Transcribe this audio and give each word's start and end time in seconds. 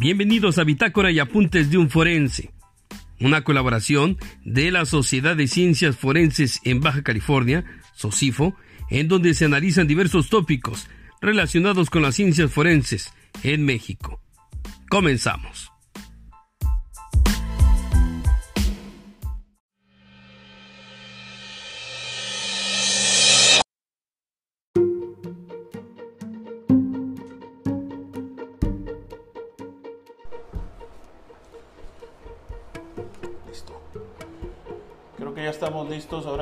Bienvenidos 0.00 0.58
a 0.58 0.64
Bitácora 0.64 1.10
y 1.10 1.18
Apuntes 1.18 1.72
de 1.72 1.76
un 1.76 1.90
Forense, 1.90 2.52
una 3.18 3.42
colaboración 3.42 4.16
de 4.44 4.70
la 4.70 4.86
Sociedad 4.86 5.34
de 5.34 5.48
Ciencias 5.48 5.96
Forenses 5.96 6.60
en 6.62 6.78
Baja 6.78 7.02
California, 7.02 7.64
SOCIFO, 7.94 8.54
en 8.90 9.08
donde 9.08 9.34
se 9.34 9.46
analizan 9.46 9.88
diversos 9.88 10.28
tópicos 10.28 10.86
relacionados 11.20 11.90
con 11.90 12.02
las 12.02 12.14
ciencias 12.14 12.52
forenses 12.52 13.12
en 13.42 13.64
México. 13.64 14.20
Comenzamos. 14.88 15.72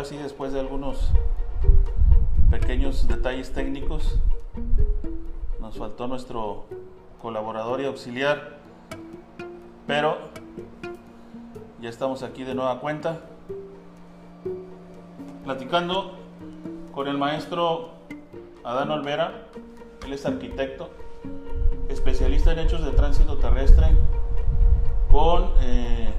Sí, 0.07 0.17
después 0.17 0.53
de 0.53 0.61
algunos 0.61 1.11
pequeños 2.49 3.09
detalles 3.09 3.53
técnicos. 3.53 4.21
Nos 5.61 5.79
faltó 5.79 6.07
nuestro 6.07 6.67
colaborador 7.21 7.81
y 7.81 7.87
auxiliar, 7.87 8.59
pero 9.85 10.19
ya 11.81 11.89
estamos 11.89 12.23
aquí 12.23 12.45
de 12.45 12.55
nueva 12.55 12.79
cuenta, 12.79 13.19
platicando 15.45 16.17
con 16.93 17.09
el 17.09 17.19
maestro 17.19 17.91
Adán 18.63 18.93
Olvera. 18.93 19.49
Él 20.05 20.13
es 20.13 20.25
arquitecto, 20.25 20.89
especialista 21.89 22.53
en 22.53 22.61
hechos 22.61 22.85
de 22.85 22.93
tránsito 22.93 23.39
terrestre, 23.39 23.89
con... 25.11 25.51
Eh, 25.63 26.13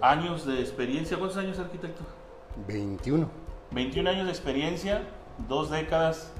años 0.00 0.46
de 0.46 0.60
experiencia. 0.60 1.16
¿Cuántos 1.18 1.38
años, 1.38 1.58
arquitecto? 1.58 2.17
21. 2.66 3.28
21 3.70 4.10
años 4.10 4.24
de 4.26 4.30
experiencia, 4.30 5.02
dos 5.48 5.70
décadas, 5.70 6.32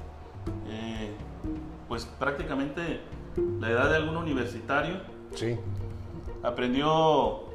eh, 0.67 1.11
pues 1.87 2.05
prácticamente 2.05 3.01
la 3.59 3.69
edad 3.69 3.89
de 3.89 3.97
algún 3.97 4.17
universitario. 4.17 4.97
Sí. 5.35 5.57
Aprendió 6.43 7.49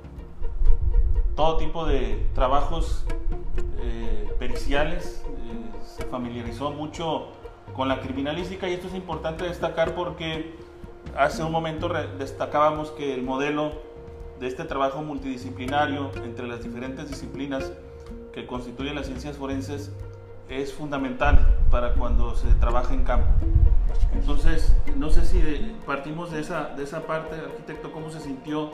todo 1.35 1.57
tipo 1.57 1.87
de 1.87 2.27
trabajos 2.35 3.05
eh, 3.79 4.29
periciales, 4.39 5.25
eh, 5.27 5.81
se 5.85 6.05
familiarizó 6.05 6.71
mucho 6.71 7.29
con 7.75 7.89
la 7.89 8.01
criminalística 8.01 8.69
y 8.69 8.75
esto 8.75 8.87
es 8.87 8.95
importante 8.95 9.45
destacar 9.45 9.95
porque 9.95 10.55
hace 11.17 11.43
un 11.43 11.51
momento 11.51 11.89
destacábamos 12.19 12.91
que 12.93 13.15
el 13.15 13.23
modelo 13.23 13.73
de 14.39 14.47
este 14.47 14.65
trabajo 14.65 15.03
multidisciplinario 15.03 16.11
entre 16.25 16.47
las 16.47 16.63
diferentes 16.63 17.09
disciplinas 17.09 17.73
que 18.35 18.47
constituyen 18.47 18.97
las 18.97 19.07
ciencias 19.07 19.37
forenses 19.37 19.93
es 20.49 20.73
fundamental 20.73 21.57
para 21.71 21.95
cuando 21.95 22.35
se 22.35 22.49
trabaja 22.55 22.93
en 22.93 23.05
campo. 23.05 23.29
Entonces, 24.13 24.75
no 24.97 25.11
sé 25.11 25.25
si 25.25 25.41
partimos 25.87 26.33
de 26.33 26.41
esa, 26.41 26.71
de 26.77 26.83
esa 26.83 27.07
parte, 27.07 27.37
arquitecto, 27.37 27.93
cómo 27.93 28.11
se 28.11 28.21
sintió 28.21 28.73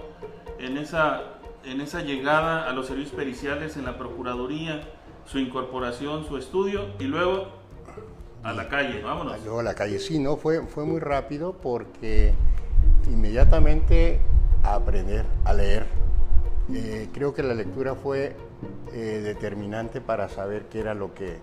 en 0.59 0.79
esa, 0.79 1.23
en 1.65 1.81
esa 1.81 2.01
llegada 2.01 2.69
a 2.69 2.73
los 2.73 2.87
servicios 2.87 3.15
periciales 3.15 3.77
en 3.77 3.85
la 3.85 3.99
Procuraduría, 3.99 4.81
su 5.27 5.39
incorporación, 5.39 6.25
su 6.25 6.39
estudio 6.39 6.87
y 6.99 7.05
luego 7.05 7.49
a 8.43 8.53
la 8.53 8.69
calle, 8.69 9.03
vámonos. 9.03 9.39
Luego 9.45 9.61
a 9.61 9.63
la 9.63 9.75
calle, 9.75 9.99
sí, 9.99 10.19
no, 10.19 10.37
fue, 10.37 10.67
fue 10.67 10.85
muy 10.85 11.01
rápido 11.01 11.53
porque 11.53 12.33
inmediatamente 13.07 14.21
a 14.63 14.75
aprender 14.75 15.27
a 15.45 15.53
leer. 15.53 15.87
Eh, 16.73 17.09
creo 17.13 17.35
que 17.35 17.43
la 17.43 17.55
lectura 17.55 17.95
fue 17.95 18.37
eh, 18.93 19.21
determinante 19.23 20.01
para 20.01 20.29
saber 20.29 20.67
qué 20.67 20.81
era 20.81 20.95
lo 20.95 21.15
que, 21.15 21.39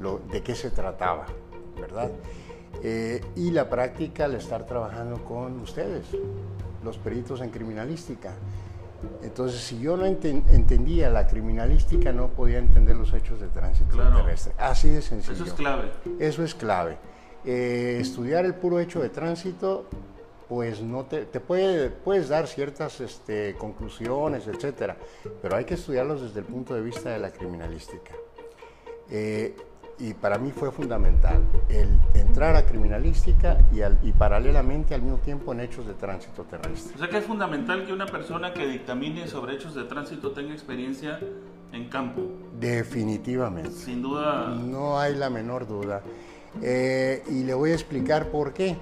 lo, 0.00 0.20
de 0.30 0.42
qué 0.42 0.54
se 0.54 0.70
trataba, 0.70 1.26
¿verdad? 1.80 2.10
Eh, 2.82 3.24
y 3.36 3.50
la 3.50 3.68
práctica 3.68 4.26
al 4.26 4.34
estar 4.34 4.66
trabajando 4.66 5.24
con 5.24 5.60
ustedes, 5.60 6.06
los 6.84 6.98
peritos 6.98 7.40
en 7.40 7.50
criminalística. 7.50 8.32
Entonces, 9.22 9.60
si 9.60 9.78
yo 9.78 9.96
no 9.96 10.06
entendía 10.06 11.08
la 11.08 11.26
criminalística, 11.28 12.12
no 12.12 12.28
podía 12.28 12.58
entender 12.58 12.96
los 12.96 13.12
hechos 13.12 13.40
de 13.40 13.46
tránsito 13.46 13.96
terrestre. 13.96 14.54
Así 14.58 14.88
de 14.88 15.02
sencillo. 15.02 15.34
Eso 15.34 15.44
es 15.44 15.52
clave. 15.52 15.90
Eso 16.18 16.42
es 16.42 16.54
clave. 16.54 16.98
estudiar 17.44 18.44
el 18.44 18.54
puro 18.54 18.80
hecho 18.80 19.00
de 19.00 19.08
tránsito 19.08 19.86
pues 20.48 20.80
no 20.80 21.04
te, 21.04 21.26
te 21.26 21.40
puede, 21.40 21.90
puedes 21.90 22.28
dar 22.28 22.46
ciertas 22.46 23.00
este, 23.00 23.54
conclusiones, 23.56 24.46
etcétera, 24.46 24.96
pero 25.42 25.56
hay 25.56 25.64
que 25.64 25.74
estudiarlos 25.74 26.22
desde 26.22 26.40
el 26.40 26.46
punto 26.46 26.74
de 26.74 26.80
vista 26.80 27.10
de 27.10 27.18
la 27.18 27.30
criminalística. 27.30 28.12
Eh, 29.10 29.54
y 30.00 30.14
para 30.14 30.38
mí 30.38 30.52
fue 30.52 30.70
fundamental 30.70 31.42
el 31.68 31.88
entrar 32.14 32.54
a 32.54 32.64
criminalística 32.64 33.58
y, 33.72 33.80
y, 34.06 34.12
paralelamente 34.12 34.94
al 34.94 35.02
mismo 35.02 35.18
tiempo 35.18 35.52
en 35.52 35.60
hechos 35.60 35.86
de 35.86 35.94
tránsito 35.94 36.44
terrestre. 36.44 36.94
O 36.94 36.98
sea 36.98 37.08
que 37.08 37.18
es 37.18 37.24
fundamental 37.24 37.84
que 37.84 37.92
una 37.92 38.06
persona 38.06 38.54
que 38.54 38.66
dictamine 38.66 39.26
sobre 39.26 39.54
hechos 39.54 39.74
de 39.74 39.84
tránsito 39.84 40.30
tenga 40.30 40.52
experiencia 40.52 41.18
en 41.72 41.88
campo. 41.88 42.22
Definitivamente. 42.58 43.72
Sin 43.72 44.00
duda. 44.00 44.50
No 44.50 45.00
hay 45.00 45.16
la 45.16 45.30
menor 45.30 45.66
duda. 45.66 46.00
Eh, 46.62 47.22
y 47.28 47.42
le 47.42 47.54
voy 47.54 47.72
a 47.72 47.74
explicar 47.74 48.30
por 48.30 48.52
qué 48.52 48.76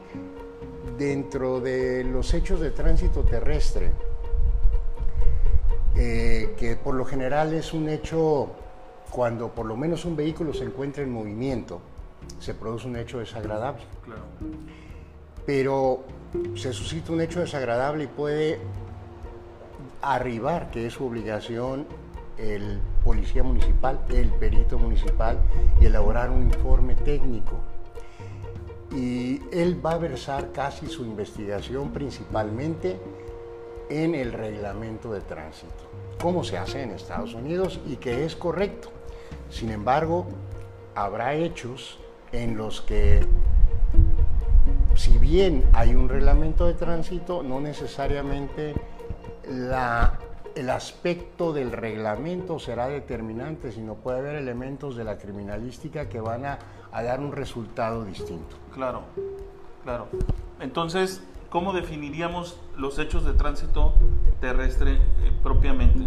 dentro 0.99 1.61
de 1.61 2.05
los 2.05 2.33
hechos 2.35 2.61
de 2.61 2.71
tránsito 2.71 3.23
terrestre, 3.23 3.91
eh, 5.97 6.55
que 6.57 6.77
por 6.77 6.95
lo 6.95 7.05
general 7.05 7.53
es 7.55 7.73
un 7.73 7.89
hecho 7.89 8.51
cuando 9.11 9.49
por 9.49 9.67
lo 9.67 9.77
menos 9.77 10.05
un 10.05 10.17
vehículo 10.17 10.53
se 10.53 10.65
encuentra 10.65 11.03
en 11.03 11.11
movimiento, 11.11 11.81
se 12.39 12.55
produce 12.55 12.87
un 12.87 12.97
hecho 12.97 13.19
desagradable. 13.19 13.83
Pero 15.45 16.05
se 16.55 16.73
suscita 16.73 17.13
un 17.13 17.21
hecho 17.21 17.41
desagradable 17.41 18.05
y 18.05 18.09
puede 18.09 18.59
arribar, 20.03 20.71
que 20.71 20.87
es 20.87 20.95
su 20.95 21.07
obligación, 21.07 21.87
el 22.37 22.81
policía 23.05 23.43
municipal, 23.43 24.01
el 24.11 24.29
perito 24.31 24.79
municipal, 24.79 25.39
y 25.81 25.87
elaborar 25.87 26.31
un 26.31 26.43
informe 26.43 26.95
técnico 26.95 27.59
y 28.93 29.41
él 29.53 29.85
va 29.85 29.93
a 29.93 29.99
versar 29.99 30.53
casi 30.53 30.87
su 30.87 31.05
investigación 31.05 31.93
principalmente 31.93 32.99
en 33.89 34.15
el 34.15 34.33
reglamento 34.33 35.13
de 35.13 35.21
tránsito, 35.21 35.85
cómo 36.21 36.45
se 36.45 36.59
hace 36.59 36.83
en 36.83 36.91
Estados 36.91 37.35
Unidos 37.35 37.81
y 37.87 37.97
que 37.97 38.25
es 38.25 38.37
correcto. 38.37 38.91
Sin 39.51 39.71
embargo, 39.71 40.27
habrá 40.95 41.35
hechos 41.35 41.99
en 42.33 42.57
los 42.57 42.81
que, 42.81 43.21
si 44.95 45.19
bien 45.19 45.65
hay 45.73 45.95
un 45.95 46.09
reglamento 46.09 46.67
de 46.67 46.75
tránsito, 46.75 47.43
no 47.43 47.61
necesariamente 47.61 48.75
el 50.57 50.71
aspecto 50.71 51.53
del 51.53 51.71
reglamento 51.71 52.59
será 52.59 52.89
determinante, 52.89 53.71
sino 53.71 53.95
puede 53.95 54.19
haber 54.19 54.37
elementos 54.37 54.97
de 54.97 55.05
la 55.05 55.19
criminalística 55.19 56.09
que 56.09 56.21
van 56.21 56.47
a 56.47 56.59
a 56.97 57.03
dar 57.03 57.21
un 57.21 57.33
resultado 57.33 58.07
distinto. 58.07 58.57
Claro, 58.73 59.03
claro. 59.85 60.09
Entonces, 60.61 61.23
¿cómo 61.51 61.75
definiríamos 61.75 62.59
los 62.75 62.99
hechos 62.99 63.27
de 63.27 63.35
tránsito 63.35 63.93
terrestre 64.41 64.93
eh, 64.95 65.33
propiamente? 65.43 66.07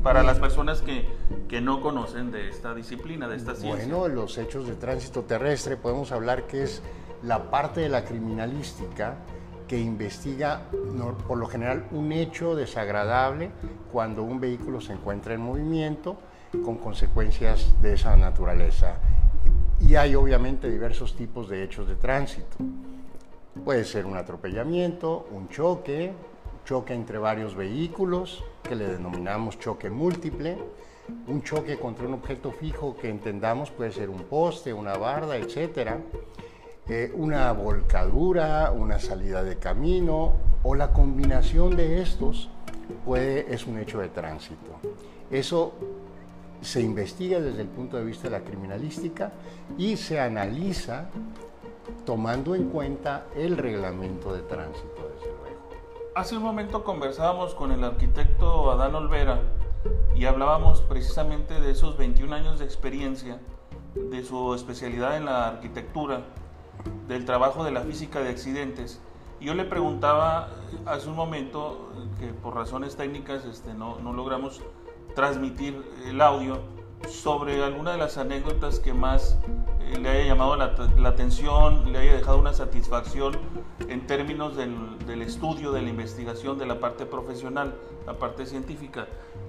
Para 0.00 0.22
las 0.22 0.38
personas 0.38 0.80
que, 0.80 1.08
que, 1.48 1.60
no 1.60 1.80
conocen 1.80 2.30
de 2.30 2.48
esta 2.48 2.72
disciplina, 2.72 3.26
de 3.26 3.34
esta 3.34 3.56
ciencia. 3.56 3.84
Bueno, 3.84 4.06
los 4.06 4.38
hechos 4.38 4.68
de 4.68 4.76
tránsito 4.76 5.22
terrestre 5.22 5.76
podemos 5.76 6.12
hablar 6.12 6.46
que 6.46 6.62
es 6.62 6.82
la 7.24 7.50
parte 7.50 7.80
de 7.80 7.88
la 7.88 8.04
criminalística 8.04 9.16
que 9.68 9.78
investiga 9.78 10.62
por 11.26 11.38
lo 11.38 11.46
general 11.46 11.86
un 11.92 12.10
hecho 12.10 12.56
desagradable 12.56 13.50
cuando 13.92 14.22
un 14.22 14.40
vehículo 14.40 14.80
se 14.80 14.94
encuentra 14.94 15.34
en 15.34 15.42
movimiento 15.42 16.16
con 16.64 16.78
consecuencias 16.78 17.80
de 17.82 17.92
esa 17.92 18.16
naturaleza. 18.16 18.96
Y 19.80 19.94
hay 19.94 20.14
obviamente 20.14 20.68
diversos 20.68 21.14
tipos 21.14 21.48
de 21.48 21.62
hechos 21.62 21.86
de 21.86 21.96
tránsito. 21.96 22.56
Puede 23.64 23.84
ser 23.84 24.06
un 24.06 24.16
atropellamiento, 24.16 25.28
un 25.30 25.48
choque, 25.48 26.12
choque 26.64 26.94
entre 26.94 27.18
varios 27.18 27.54
vehículos, 27.54 28.42
que 28.62 28.74
le 28.74 28.88
denominamos 28.88 29.58
choque 29.58 29.90
múltiple, 29.90 30.58
un 31.26 31.42
choque 31.42 31.78
contra 31.78 32.06
un 32.06 32.14
objeto 32.14 32.52
fijo 32.52 32.96
que 32.96 33.08
entendamos 33.08 33.70
puede 33.70 33.92
ser 33.92 34.10
un 34.10 34.24
poste, 34.24 34.72
una 34.72 34.96
barda, 34.96 35.36
etc. 35.36 35.92
Eh, 36.88 37.12
una 37.14 37.52
volcadura, 37.52 38.70
una 38.70 38.98
salida 38.98 39.42
de 39.42 39.56
camino 39.58 40.32
o 40.62 40.74
la 40.74 40.90
combinación 40.92 41.76
de 41.76 42.00
estos 42.00 42.48
puede, 43.04 43.52
es 43.52 43.66
un 43.66 43.78
hecho 43.78 43.98
de 43.98 44.08
tránsito. 44.08 44.70
Eso 45.30 45.74
se 46.62 46.80
investiga 46.80 47.40
desde 47.40 47.60
el 47.60 47.68
punto 47.68 47.98
de 47.98 48.04
vista 48.04 48.24
de 48.24 48.38
la 48.38 48.40
criminalística 48.40 49.32
y 49.76 49.98
se 49.98 50.18
analiza 50.18 51.10
tomando 52.06 52.54
en 52.54 52.70
cuenta 52.70 53.26
el 53.36 53.58
reglamento 53.58 54.32
de 54.32 54.40
tránsito, 54.40 55.10
desde 55.14 55.26
luego. 55.26 55.58
hace 56.14 56.38
un 56.38 56.42
momento 56.42 56.84
conversábamos 56.84 57.54
con 57.54 57.70
el 57.70 57.84
arquitecto 57.84 58.70
Adán 58.70 58.94
Olvera 58.94 59.40
y 60.16 60.24
hablábamos 60.24 60.80
precisamente 60.80 61.60
de 61.60 61.70
esos 61.70 61.98
21 61.98 62.34
años 62.34 62.58
de 62.58 62.64
experiencia, 62.64 63.40
de 63.94 64.24
su 64.24 64.54
especialidad 64.54 65.18
en 65.18 65.26
la 65.26 65.48
arquitectura, 65.48 66.24
del 67.06 67.24
trabajo 67.24 67.64
de 67.64 67.70
la 67.70 67.82
física 67.82 68.20
de 68.20 68.30
accidentes. 68.30 69.00
Yo 69.40 69.54
le 69.54 69.64
preguntaba 69.64 70.50
hace 70.86 71.08
un 71.08 71.14
momento 71.14 71.90
que 72.18 72.28
por 72.28 72.54
razones 72.54 72.96
técnicas 72.96 73.44
este, 73.44 73.72
no, 73.72 73.98
logramos 74.12 74.60
transmitir 75.14 75.82
el 76.06 76.20
audio 76.20 76.60
sobre 77.08 77.62
alguna 77.62 77.92
de 77.92 77.98
las 77.98 78.18
anécdotas 78.18 78.80
que 78.80 78.92
más 78.92 79.38
eh, 79.80 79.98
le 79.98 80.08
haya 80.08 80.24
llamado 80.26 80.56
la, 80.56 80.74
atención, 81.08 81.92
le 81.92 81.98
haya 81.98 82.14
dejado 82.14 82.38
una 82.38 82.52
satisfacción 82.52 83.38
en 83.88 84.06
términos 84.08 84.56
del, 84.56 84.98
del, 85.06 85.22
estudio, 85.22 85.70
de 85.70 85.82
la 85.82 85.90
investigación, 85.90 86.58
de 86.58 86.66
la 86.66 86.80
parte 86.80 87.06
profesional, 87.06 87.74
la 88.06 88.18
parte 88.18 88.44
científica. 88.46 89.06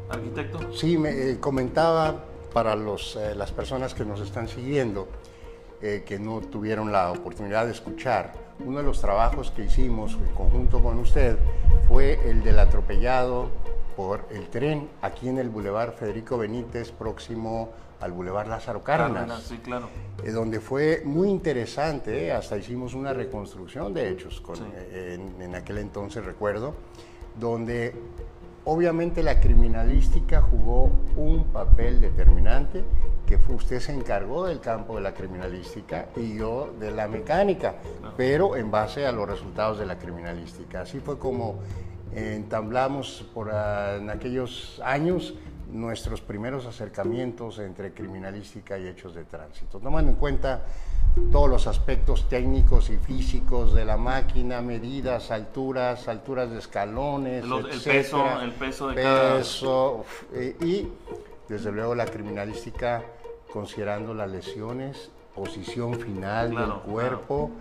Arquitecto. 0.10 0.60
Sí, 0.74 0.98
me 0.98 1.10
eh, 1.10 1.40
comentaba 1.40 2.24
para 2.54 2.76
los, 2.76 3.16
eh, 3.16 3.36
las 3.36 3.52
personas 3.52 3.94
que 3.94 4.06
nos 4.06 4.22
están 4.22 4.48
siguiendo, 4.48 5.08
eh, 5.82 6.04
que 6.06 6.20
no 6.20 6.42
tuvieron 6.42 6.92
la 6.92 7.12
oportunidad 7.12 7.66
de 7.66 7.72
escuchar, 7.72 8.34
uno 8.66 8.80
de 8.80 8.84
los 8.84 9.00
trabajos 9.00 9.52
que 9.52 9.64
hicimos 9.64 10.14
en 10.14 10.34
conjunto 10.36 10.82
con 10.82 11.00
usted 11.00 11.38
fue 11.88 12.20
el 12.30 12.44
del 12.44 12.60
atropellado 12.60 13.50
por 13.96 14.26
el 14.32 14.48
tren 14.50 14.90
aquí 15.02 15.30
en 15.30 15.38
el 15.38 15.50
Boulevard 15.50 15.94
Federico 15.94 16.38
Benítez, 16.38 16.92
próximo 16.92 17.70
al 18.02 18.12
Boulevard 18.14 18.48
Lázaro 18.48 18.82
Cárdenas. 18.82 19.14
Cárdenas, 19.14 19.44
sí, 19.44 19.58
claro. 19.58 19.90
eh, 20.24 20.32
donde 20.32 20.60
fue 20.62 21.02
muy 21.06 21.30
interesante, 21.30 22.28
eh, 22.28 22.32
hasta 22.32 22.58
hicimos 22.58 22.94
una 22.94 23.14
reconstrucción 23.14 23.94
de 23.94 24.10
hechos 24.10 24.40
con, 24.40 24.56
Sí. 24.56 24.64
eh, 24.74 25.18
en, 25.20 25.42
en 25.42 25.56
aquel 25.56 25.80
entonces, 25.80 26.24
recuerdo, 26.24 26.76
donde 27.38 27.94
obviamente 28.66 29.22
la 29.24 29.40
criminalística 29.42 30.42
jugó 30.42 30.90
un 31.18 31.46
papel 31.52 32.00
determinante, 32.00 32.84
que 33.38 33.54
usted 33.54 33.80
se 33.80 33.94
encargó 33.94 34.46
del 34.48 34.60
campo 34.60 34.96
de 34.96 35.02
la 35.02 35.14
criminalística 35.14 36.08
y 36.16 36.36
yo 36.36 36.74
de 36.80 36.90
la 36.92 37.08
mecánica, 37.08 37.76
pero 38.18 38.56
en 38.56 38.72
base 38.72 39.06
a 39.06 39.12
los 39.12 39.28
resultados 39.30 39.78
de 39.78 39.86
la 39.86 39.98
criminalística. 40.00 40.82
Así 40.82 41.00
fue 41.00 41.20
como 41.20 41.60
entablamos 42.14 43.26
por, 43.34 43.52
ah, 43.52 43.98
en 43.98 44.10
aquellos 44.10 44.82
años 44.84 45.36
nuestros 45.72 46.22
primeros 46.22 46.66
acercamientos 46.66 47.60
entre 47.60 47.94
criminalística 47.94 48.80
y 48.80 48.88
hechos 48.88 49.14
de 49.14 49.24
tránsito, 49.26 49.80
tomando 49.80 50.10
en 50.12 50.18
cuenta 50.18 50.64
todos 51.32 51.48
los 51.50 51.68
aspectos 51.68 52.28
técnicos 52.28 52.90
y 52.90 52.98
físicos 52.98 53.74
de 53.76 53.86
la 53.86 53.98
máquina, 53.98 54.62
medidas, 54.62 55.30
alturas, 55.30 56.08
alturas 56.08 56.50
de 56.50 56.58
escalones, 56.58 57.44
el 57.44 57.52
etcétera, 57.68 57.94
peso, 57.94 58.42
el 58.42 58.52
peso 58.54 58.88
de 58.90 59.02
cada- 59.04 59.38
peso, 59.38 59.98
uf, 60.02 60.24
eh, 60.34 60.56
y 60.62 60.88
desde 61.48 61.72
luego 61.72 61.94
la 61.94 62.06
criminalística 62.06 63.04
considerando 63.52 64.14
las 64.14 64.30
lesiones, 64.32 65.12
posición 65.36 65.94
final 66.00 66.52
Claro, 66.52 66.68
del 66.74 66.80
cuerpo 66.82 67.52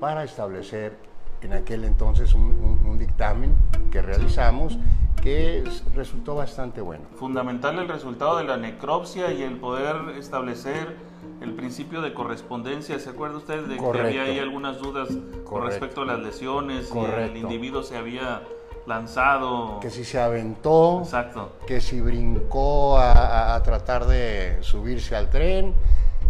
para 0.00 0.24
establecer 0.24 0.96
en 1.40 1.52
aquel 1.52 1.84
entonces 1.84 2.34
un, 2.34 2.42
un- 2.42 2.82
un 2.86 2.98
dictamen 2.98 3.54
que 3.90 4.02
realizamos 4.02 4.76
que 5.22 5.58
es- 5.60 5.84
resultó 5.94 6.34
bastante 6.34 6.80
bueno. 6.80 7.04
Fundamental 7.16 7.78
el 7.78 7.88
resultado 7.88 8.36
de 8.38 8.44
la 8.44 8.56
necropsia 8.56 9.32
y 9.32 9.42
el 9.42 9.56
poder 9.56 10.16
establecer 10.16 10.96
el 11.40 11.52
principio 11.54 12.00
de 12.02 12.14
correspondencia. 12.14 12.98
¿Se 12.98 13.10
acuerda 13.10 13.38
usted 13.38 13.64
de 13.66 13.76
que 13.78 14.00
había 14.00 14.22
ahí 14.22 14.38
algunas 14.38 14.78
dudas 14.78 15.08
con 15.44 15.64
respecto 15.64 16.02
a 16.02 16.04
las 16.06 16.18
lesiones? 16.20 16.92
y 16.94 16.98
el 16.98 17.36
individuo 17.36 17.82
se 17.82 17.96
había 17.96 18.42
lanzado. 18.88 19.78
Que 19.80 19.90
si 19.90 20.04
se 20.04 20.18
aventó, 20.20 21.00
Exacto. 21.04 21.52
que 21.66 21.80
si 21.80 22.00
brincó 22.00 22.98
a, 22.98 23.54
a- 23.54 23.62
tratar 23.62 24.06
de 24.06 24.58
subirse 24.62 25.14
al 25.14 25.28
tren. 25.30 25.74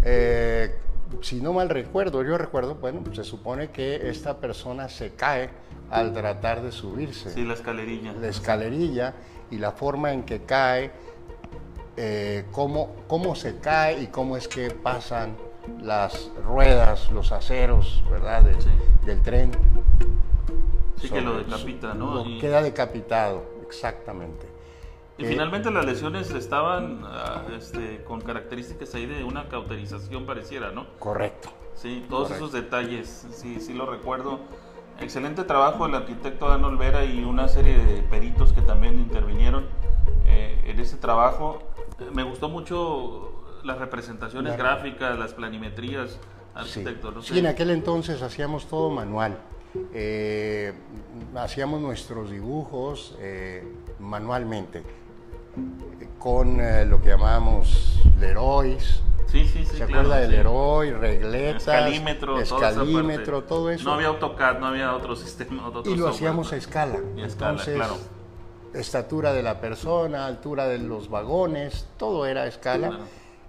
eh, 0.05 0.75
si 1.23 1.41
no 1.41 1.55
mal 1.55 1.71
recuerdo, 1.71 2.23
yo 2.23 2.37
recuerdo, 2.37 2.75
bueno, 2.75 3.01
se 3.15 3.25
supone 3.25 3.71
que 3.71 4.11
esta 4.11 4.37
persona 4.37 4.91
se 4.91 5.15
cae 5.15 5.49
al 5.91 6.13
tratar 6.13 6.61
de 6.61 6.71
subirse. 6.71 7.31
Sí, 7.31 7.45
la 7.47 7.55
escalerilla. 7.55 8.13
La 8.13 8.29
escalerilla 8.29 9.15
y 9.51 9.57
la 9.57 9.73
forma 9.73 10.13
en 10.13 10.25
que 10.25 10.43
cae, 10.43 10.91
eh, 11.97 12.45
cómo, 12.53 12.91
cómo 13.07 13.35
se 13.35 13.59
cae 13.59 14.03
y 14.03 14.09
cómo 14.09 14.37
es 14.37 14.49
que 14.49 14.71
pasan 14.71 15.35
las 15.81 16.31
ruedas, 16.45 17.11
los 17.11 17.33
aceros, 17.33 18.05
¿verdad? 18.11 18.45
Sí. 18.59 18.69
del 19.07 19.23
tren. 19.23 19.51
Sí, 21.01 21.09
que 21.09 21.21
lo 21.21 21.37
decapita, 21.39 21.95
¿no? 21.95 22.15
lo 22.17 22.27
Y- 22.27 22.39
Queda 22.39 22.63
decapitado, 22.63 23.45
exactamente. 23.67 24.47
Y 25.17 25.25
Eh, 25.25 25.29
finalmente 25.29 25.71
las 25.71 25.85
lesiones 25.85 26.31
estaban 26.31 27.03
ah, 27.05 27.43
este, 27.57 28.03
con 28.05 28.21
características 28.21 28.95
ahí 28.95 29.07
de 29.07 29.25
una 29.25 29.49
cauterización 29.49 30.27
pareciera, 30.27 30.71
¿no? 30.71 30.87
Correcto. 30.99 31.51
Sí, 31.75 32.05
todos 32.09 32.29
Correcto. 32.29 32.47
esos 32.47 32.53
detalles, 32.53 33.27
sí, 33.33 33.61
sí 33.61 33.75
lo 33.75 33.87
recuerdo. 33.87 34.41
Excelente 35.01 35.45
trabajo 35.45 35.87
del 35.87 35.95
arquitecto 35.95 36.49
Dan 36.49 36.65
Olvera 36.65 37.05
y 37.05 37.23
una 37.25 37.47
serie 37.49 37.79
de 37.79 38.03
peritos 38.03 38.53
que 38.53 38.63
también 38.63 38.99
intervinieron 38.99 39.67
eh, 40.27 40.61
en 40.67 40.79
ese 40.81 40.97
trabajo. 40.97 41.61
Eh, 42.01 42.11
Me 42.13 42.23
gustó 42.23 42.49
mucho 42.49 43.33
las 43.65 43.79
representaciones 43.79 44.55
Claro. 44.55 44.77
gráficas, 44.77 45.19
las 45.19 45.33
planimetrías, 45.35 46.11
Sí. 46.13 46.19
arquitecto. 46.81 47.11
no 47.13 47.23
Sí, 47.23 47.39
en 47.39 47.47
aquel 47.47 47.71
entonces 47.71 48.23
hacíamos 48.23 48.67
todo 48.67 48.91
manual. 48.91 49.39
Eh, 49.93 50.73
hacíamos 51.37 51.81
nuestros 51.81 52.31
dibujos 52.31 53.17
eh, 53.21 53.67
manualmente, 53.99 54.83
con 56.19 56.61
eh, 56.61 56.85
lo 56.85 57.01
que 57.01 57.11
llamamos 57.11 58.01
Leroy's. 58.19 59.03
Sí, 59.27 59.47
sí, 59.47 59.65
sí. 59.65 59.77
¿Se 59.77 59.77
claro, 59.85 60.01
acuerda 60.01 60.17
del 60.21 60.31
sí. 60.31 60.37
Leroy, 60.37 60.91
regletas, 60.93 61.63
Escalímetro, 61.63 62.41
escalímetro, 62.41 63.45
todo 63.45 63.71
eso? 63.71 63.85
No 63.85 63.93
había 63.93 64.09
AutoCAD, 64.09 64.59
no 64.59 64.67
había 64.67 64.95
otro 64.95 65.17
sistema. 65.17 65.69
otro 65.69 65.83
y 65.83 65.97
lo 65.97 66.07
software, 66.07 66.15
hacíamos 66.15 66.53
a 66.53 66.57
escala. 66.57 66.99
Y 67.15 67.21
a 67.21 67.27
escala, 67.27 67.51
Entonces, 67.51 67.77
claro. 67.77 67.99
estatura 68.73 69.35
de 69.35 69.43
la 69.43 69.61
persona, 69.61 70.27
altura 70.27 70.67
de 70.67 70.79
los 70.79 71.11
vagones, 71.11 71.87
todo 71.99 72.25
era 72.25 72.45
a 72.45 72.47
escala. 72.47 72.89
Claro. 72.89 73.05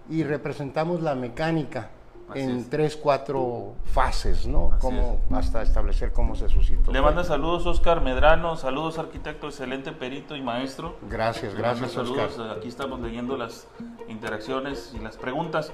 Y 0.10 0.24
representamos 0.24 1.02
la 1.02 1.16
mecánica 1.16 1.92
Así 2.30 2.40
en 2.42 2.58
es. 2.60 2.70
tres, 2.70 2.96
cuatro 2.96 3.74
fases, 3.86 4.46
¿no? 4.48 4.72
Como 4.80 5.20
hasta 5.32 5.62
establecer 5.62 6.14
cómo 6.14 6.36
se 6.36 6.50
suscitó. 6.50 6.92
Le 6.92 7.02
manda 7.02 7.24
saludos 7.24 7.66
Oscar 7.66 8.02
Medrano, 8.02 8.56
saludos 8.56 8.98
arquitecto, 9.00 9.48
excelente 9.48 9.92
perito 9.92 10.36
y 10.36 10.42
maestro. 10.42 10.96
Gracias, 11.10 11.54
Le 11.54 11.60
gracias, 11.60 11.92
saludos, 11.94 12.38
Oscar. 12.38 12.58
Aquí 12.58 12.68
estamos 12.68 13.00
leyendo 13.00 13.38
las 13.38 13.68
interacciones 14.08 14.94
y 14.96 15.00
las 15.00 15.18
preguntas. 15.18 15.72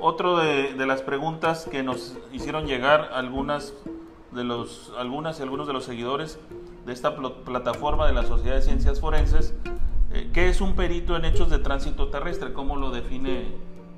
Otro 0.00 0.36
de, 0.36 0.74
de 0.74 0.86
las 0.86 1.02
preguntas 1.02 1.66
que 1.70 1.82
nos 1.82 2.16
hicieron 2.32 2.66
llegar 2.66 3.10
algunas 3.12 3.74
de 4.30 4.44
los, 4.44 4.92
algunas 4.98 5.40
y 5.40 5.42
algunos 5.42 5.66
de 5.66 5.72
los 5.72 5.84
seguidores 5.84 6.38
de 6.86 6.92
esta 6.92 7.16
pl- 7.16 7.30
plataforma 7.44 8.06
de 8.06 8.12
la 8.12 8.24
Sociedad 8.24 8.54
de 8.56 8.62
Ciencias 8.62 9.00
Forenses, 9.00 9.54
eh, 10.12 10.30
¿qué 10.32 10.48
es 10.48 10.60
un 10.60 10.74
perito 10.74 11.16
en 11.16 11.24
hechos 11.24 11.50
de 11.50 11.58
tránsito 11.58 12.08
terrestre? 12.08 12.52
¿Cómo 12.52 12.76
lo 12.76 12.90
define 12.90 13.46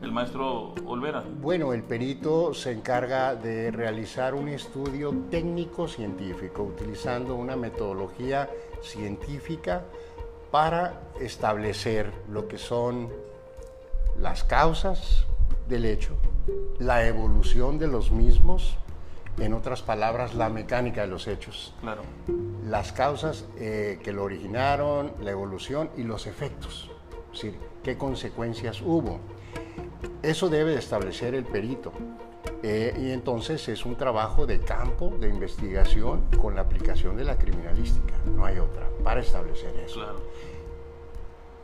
el 0.02 0.12
maestro 0.12 0.74
Olvera? 0.86 1.22
Bueno, 1.40 1.72
el 1.72 1.82
perito 1.82 2.54
se 2.54 2.72
encarga 2.72 3.34
de 3.34 3.70
realizar 3.70 4.34
un 4.34 4.48
estudio 4.48 5.14
técnico-científico 5.30 6.62
utilizando 6.62 7.34
una 7.34 7.56
metodología 7.56 8.48
científica 8.82 9.82
para 10.50 11.00
establecer 11.20 12.10
lo 12.30 12.48
que 12.48 12.58
son 12.58 13.08
las 14.18 14.42
causas 14.44 15.26
del 15.68 15.84
hecho, 15.84 16.16
la 16.78 17.06
evolución 17.06 17.78
de 17.78 17.86
los 17.86 18.10
mismos, 18.10 18.76
en 19.38 19.54
otras 19.54 19.80
palabras, 19.82 20.34
la 20.34 20.48
mecánica 20.48 21.02
de 21.02 21.06
los 21.06 21.28
hechos, 21.28 21.72
Claro. 21.80 22.02
las 22.66 22.92
causas 22.92 23.46
eh, 23.58 23.98
que 24.02 24.12
lo 24.12 24.24
originaron, 24.24 25.12
la 25.20 25.30
evolución 25.30 25.88
y 25.96 26.02
los 26.02 26.26
efectos, 26.26 26.90
es 27.32 27.42
decir, 27.42 27.58
qué 27.84 27.96
consecuencias 27.96 28.82
hubo. 28.82 29.20
Eso 30.22 30.48
debe 30.48 30.70
de 30.72 30.78
establecer 30.78 31.34
el 31.34 31.44
perito. 31.44 31.92
Eh, 32.62 32.94
y 32.98 33.10
entonces 33.10 33.68
es 33.68 33.84
un 33.86 33.96
trabajo 33.96 34.46
de 34.46 34.60
campo, 34.60 35.12
de 35.18 35.28
investigación, 35.28 36.22
con 36.40 36.54
la 36.54 36.62
aplicación 36.62 37.16
de 37.16 37.24
la 37.24 37.36
criminalística. 37.38 38.14
No 38.36 38.44
hay 38.44 38.58
otra 38.58 38.86
para 39.04 39.20
establecer 39.20 39.74
eso, 39.76 39.96
Claro. 40.00 40.20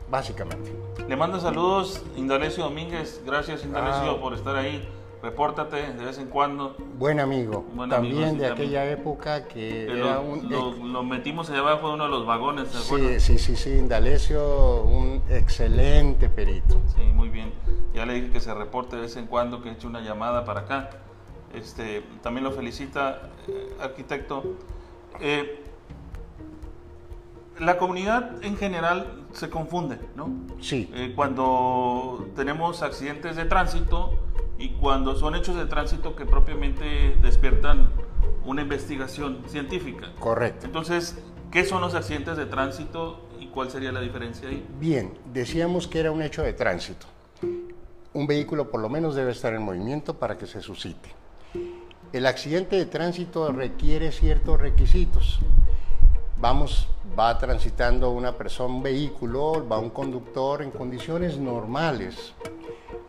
básicamente. 0.09 0.71
Le 1.07 1.15
manda 1.15 1.39
saludos 1.39 2.03
Indalecio 2.15 2.63
Domínguez. 2.63 3.21
Gracias 3.25 3.63
Indalecio 3.63 4.11
Ah. 4.11 4.21
por 4.21 4.33
estar 4.33 4.55
ahí. 4.55 4.87
Repórtate 5.21 5.93
de 5.93 6.05
vez 6.05 6.19
en 6.19 6.27
cuando. 6.27 6.75
Buen 6.97 7.19
amigo, 7.19 7.65
Buen 7.73 7.89
también 7.89 8.15
amigo, 8.15 8.31
sí, 8.33 8.37
de 8.37 8.47
también. 8.49 8.67
aquella 8.69 8.91
época 8.91 9.43
que 9.47 9.85
Que 9.87 9.99
era 9.99 10.21
lo, 10.21 10.69
un... 11.01 11.09
metimos 11.09 11.49
allá 11.49 11.59
abajo 11.59 11.87
de 11.89 11.93
uno 11.95 12.03
de 12.03 12.09
los 12.11 12.25
vagones. 12.27 12.69
Sí, 12.69 13.19
sí, 13.19 13.37
sí, 13.39 13.55
sí, 13.55 13.71
Indalecio, 13.71 14.83
un 14.83 15.21
excelente 15.29 16.29
perito. 16.29 16.79
Sí, 16.95 17.01
muy 17.13 17.29
bien. 17.29 17.51
Ya 17.95 18.05
le 18.05 18.13
dije 18.13 18.29
que 18.29 18.39
se 18.39 18.53
reporte 18.53 18.95
de 18.95 19.03
vez 19.03 19.15
en 19.17 19.25
cuando, 19.25 19.61
que 19.63 19.71
eche 19.71 19.87
una 19.87 20.01
llamada 20.01 20.45
para 20.45 20.61
acá. 20.61 20.89
Este, 21.53 22.03
también 22.21 22.43
lo 22.43 22.51
felicita, 22.51 23.29
eh, 23.47 23.73
arquitecto. 23.81 24.43
Eh, 25.19 25.63
La 27.59 27.79
comunidad 27.79 28.43
en 28.43 28.55
general 28.55 29.23
se 29.33 29.49
confunde, 29.49 29.97
¿no? 30.15 30.29
Sí. 30.61 30.91
Eh, 30.93 31.13
cuando 31.15 32.27
tenemos 32.35 32.83
accidentes 32.83 33.35
de 33.35 33.45
tránsito 33.45 34.13
y 34.59 34.69
cuando 34.69 35.15
son 35.15 35.35
hechos 35.35 35.55
de 35.55 35.65
tránsito 35.65 36.15
que 36.15 36.25
propiamente 36.25 37.15
despiertan 37.21 37.89
una 38.45 38.61
investigación 38.61 39.43
científica. 39.47 40.11
Correcto. 40.19 40.65
Entonces, 40.65 41.17
¿qué 41.51 41.63
son 41.63 41.81
los 41.81 41.93
accidentes 41.93 42.37
de 42.37 42.45
tránsito 42.45 43.27
y 43.39 43.47
cuál 43.47 43.69
sería 43.69 43.91
la 43.91 44.01
diferencia 44.01 44.49
ahí? 44.49 44.65
Bien, 44.79 45.17
decíamos 45.31 45.87
que 45.87 45.99
era 45.99 46.11
un 46.11 46.21
hecho 46.21 46.41
de 46.41 46.53
tránsito. 46.53 47.05
Un 48.13 48.25
vehículo 48.25 48.71
por 48.71 48.81
lo 48.81 48.89
menos 48.89 49.15
debe 49.15 49.31
estar 49.31 49.53
en 49.53 49.61
movimiento 49.61 50.17
para 50.17 50.37
que 50.37 50.47
se 50.47 50.61
suscite. 50.61 51.09
El 52.13 52.25
accidente 52.25 52.77
de 52.77 52.85
tránsito 52.85 53.51
requiere 53.51 54.11
ciertos 54.11 54.59
requisitos. 54.59 55.39
Vamos, 56.39 56.87
va 57.17 57.37
transitando 57.37 58.11
una 58.11 58.31
persona, 58.31 58.73
un 58.73 58.83
vehículo, 58.83 59.67
va 59.67 59.77
un 59.77 59.89
conductor 59.89 60.61
en 60.61 60.71
condiciones 60.71 61.37
normales 61.37 62.33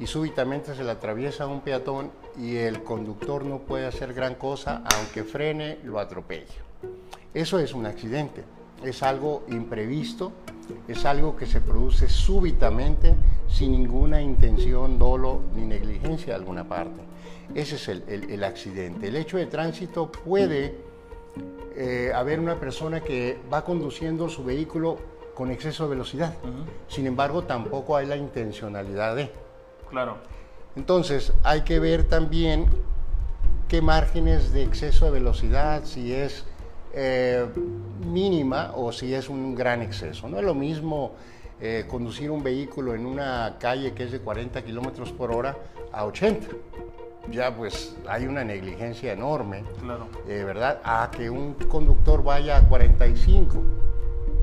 y 0.01 0.07
súbitamente 0.07 0.75
se 0.75 0.85
le 0.85 0.91
atraviesa 0.91 1.47
un 1.47 1.61
peatón 1.61 2.11
y 2.37 2.57
el 2.57 2.83
conductor 2.83 3.45
no 3.45 3.59
puede 3.59 3.87
hacer 3.87 4.15
gran 4.15 4.37
cosa, 4.37 4.83
aunque 4.97 5.25
frene, 5.25 5.79
lo 5.85 5.99
atropella. 5.99 6.55
Eso 7.35 7.59
es 7.59 7.75
un 7.75 7.87
accidente, 7.87 8.45
es 8.83 9.03
algo 9.03 9.45
imprevisto, 9.49 10.33
es 10.87 11.05
algo 11.05 11.37
que 11.37 11.47
se 11.47 11.61
produce 11.61 12.09
súbitamente 12.09 13.15
sin 13.49 13.73
ninguna 13.73 14.21
intención, 14.21 14.99
dolo 14.99 15.41
ni 15.55 15.65
negligencia 15.67 16.35
de 16.35 16.35
alguna 16.35 16.69
parte. 16.69 17.01
Ese 17.55 17.77
es 17.77 17.89
el, 17.89 18.45
accidente. 18.45 19.09
El 19.09 19.17
hecho 19.17 19.39
de 19.39 19.47
tránsito 19.47 20.13
puede 20.13 20.75
eh, 21.75 22.13
haber 22.15 22.41
una 22.41 22.57
persona 22.57 23.01
que 23.01 23.39
va 23.53 23.65
conduciendo 23.65 24.29
su 24.29 24.45
vehículo 24.45 24.99
con 25.35 25.51
exceso 25.51 25.85
de 25.85 25.91
velocidad. 25.91 26.35
Sin 26.89 27.07
embargo, 27.07 27.45
tampoco 27.45 27.97
hay 27.97 28.07
la 28.07 28.17
intencionalidad 28.17 29.17
de. 29.17 29.48
Claro. 29.91 30.17
Entonces, 30.77 31.33
hay 31.43 31.63
que 31.63 31.81
ver 31.81 32.05
también 32.05 32.67
qué 33.69 33.83
márgenes 33.83 34.53
de 34.53 34.63
exceso 34.63 35.07
de 35.07 35.11
velocidad, 35.13 35.85
si 35.85 36.13
es 36.13 36.45
eh, 36.95 37.47
mínima 38.07 38.73
o 38.75 38.93
si 38.93 39.15
es 39.15 39.29
un 39.29 39.55
gran 39.55 39.83
exceso. 39.83 40.29
No 40.29 40.39
es 40.39 40.45
lo 40.45 40.55
mismo 40.55 41.13
eh, 41.61 41.85
conducir 41.89 42.31
un 42.31 42.43
vehículo 42.43 42.95
en 42.95 43.05
una 43.05 43.57
calle 43.59 43.93
que 43.93 44.05
es 44.05 44.13
de 44.13 44.21
40 44.21 44.63
kilómetros 44.63 45.13
por 45.13 45.33
hora 45.33 45.57
a 45.93 46.05
80. 46.07 46.47
Ya 47.31 47.55
pues 47.55 47.95
hay 48.09 48.27
una 48.27 48.43
negligencia 48.43 49.13
enorme, 49.13 49.65
claro. 49.81 50.07
Eh, 50.27 50.45
¿verdad? 50.45 50.81
A 50.83 51.11
que 51.11 51.29
un 51.29 51.55
conductor 51.55 52.23
vaya 52.23 52.57
a 52.57 52.63
45. 52.63 53.63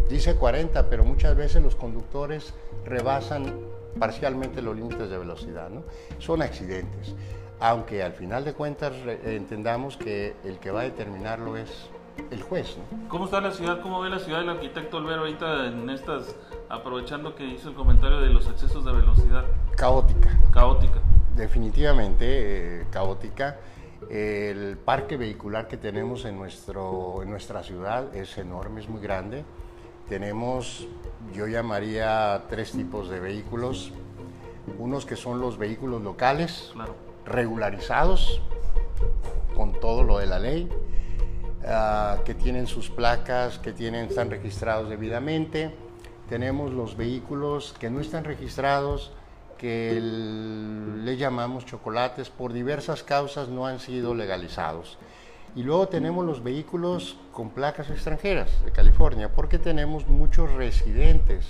Dice 0.10 0.36
40, 0.36 0.88
pero 0.88 1.04
muchas 1.04 1.36
veces 1.36 1.64
los 1.64 1.76
conductores 1.76 2.54
rebasan 2.86 3.56
parcialmente 4.00 4.62
los 4.62 4.76
límites 4.76 5.10
de 5.10 5.18
velocidad. 5.18 5.70
¿no? 5.70 5.84
Son 6.20 6.42
accidentes, 6.42 7.16
aunque 7.60 8.04
al 8.04 8.14
final 8.14 8.46
de 8.46 8.54
cuentas 8.54 8.94
entendamos 9.24 9.98
que 9.98 10.36
el 10.44 10.60
que 10.60 10.72
va 10.72 10.82
a 10.82 10.84
determinarlo 10.84 11.58
es 11.58 11.90
el 12.32 12.42
juez. 12.42 12.78
¿Cómo 13.08 13.26
está 13.26 13.42
la 13.42 13.52
ciudad? 13.52 13.82
¿Cómo 13.82 14.02
ve 14.02 14.10
la 14.10 14.20
ciudad 14.20 14.42
el 14.42 14.50
arquitecto 14.50 14.98
Olvero 14.98 15.22
ahorita 15.22 15.68
en 15.68 15.90
estas, 15.90 16.36
aprovechando 16.70 17.36
que 17.36 17.46
hizo 17.46 17.70
el 17.70 17.76
comentario 17.76 18.20
de 18.20 18.30
los 18.30 18.48
excesos 18.48 18.86
de 18.86 18.94
velocidad? 18.94 19.46
Caótica. 19.76 20.40
Caótica. 20.52 21.02
Definitivamente 21.36 22.82
eh, 22.82 22.86
caótica. 22.90 23.60
El 24.10 24.78
parque 24.78 25.18
vehicular 25.18 25.68
que 25.68 25.78
tenemos 25.78 26.26
en, 26.26 26.38
nuestro, 26.38 27.22
en 27.24 27.30
nuestra 27.30 27.64
ciudad 27.64 28.14
es 28.16 28.38
enorme, 28.38 28.82
es 28.82 28.90
muy 28.90 29.02
grande. 29.02 29.44
Tenemos, 30.10 30.88
yo 31.34 31.48
llamaría 31.48 32.44
tres 32.50 32.72
tipos 32.72 33.10
de 33.10 33.20
vehículos. 33.20 33.92
Unos 34.80 35.06
que 35.06 35.16
son 35.16 35.40
los 35.40 35.58
vehículos 35.58 36.02
locales, 36.02 36.74
regularizados, 37.26 38.42
con 39.56 39.74
todo 39.74 40.04
lo 40.04 40.18
de 40.18 40.26
la 40.26 40.40
ley 40.40 40.70
Ah, 41.68 42.20
que 42.24 42.36
tienen 42.36 42.68
sus 42.68 42.92
placas, 42.92 43.58
que 43.58 43.74
tienen, 43.74 44.06
están 44.06 44.30
registrados 44.30 44.88
debidamente. 44.88 45.74
Tenemos 46.30 46.72
los 46.72 46.96
vehículos 46.96 47.74
que 47.80 47.90
no 47.90 48.00
están 48.00 48.24
registrados, 48.24 49.12
que 49.58 50.00
le 50.00 51.18
llamamos 51.18 51.66
chocolates, 51.66 52.30
por 52.30 52.54
diversas 52.54 53.02
causas 53.02 53.48
no 53.50 53.66
han 53.66 53.80
sido 53.80 54.14
legalizados. 54.14 55.00
Y 55.56 55.64
luego 55.64 55.88
tenemos 55.88 56.26
los 56.26 56.44
vehículos 56.44 57.18
con 57.32 57.50
placas 57.50 57.90
extranjeras 57.90 58.66
de 58.66 58.72
California, 58.72 59.32
porque 59.32 59.58
tenemos 59.58 60.06
muchos 60.06 60.52
residentes 60.52 61.50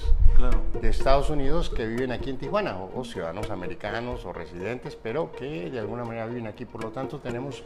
de 0.80 0.90
Estados 0.90 1.32
Unidos 1.32 1.72
que 1.72 1.88
viven 1.88 2.12
aquí 2.12 2.30
en 2.30 2.38
Tijuana, 2.38 2.78
o, 2.78 3.04
ciudadanos 3.04 3.50
americanos 3.50 4.24
o 4.26 4.32
residentes, 4.32 4.96
pero 4.96 5.32
que 5.32 5.72
de 5.72 5.80
alguna 5.80 6.04
manera 6.04 6.28
viven 6.28 6.46
aquí. 6.46 6.66
Por 6.66 6.84
lo 6.84 6.92
tanto, 6.92 7.18
tenemos 7.18 7.64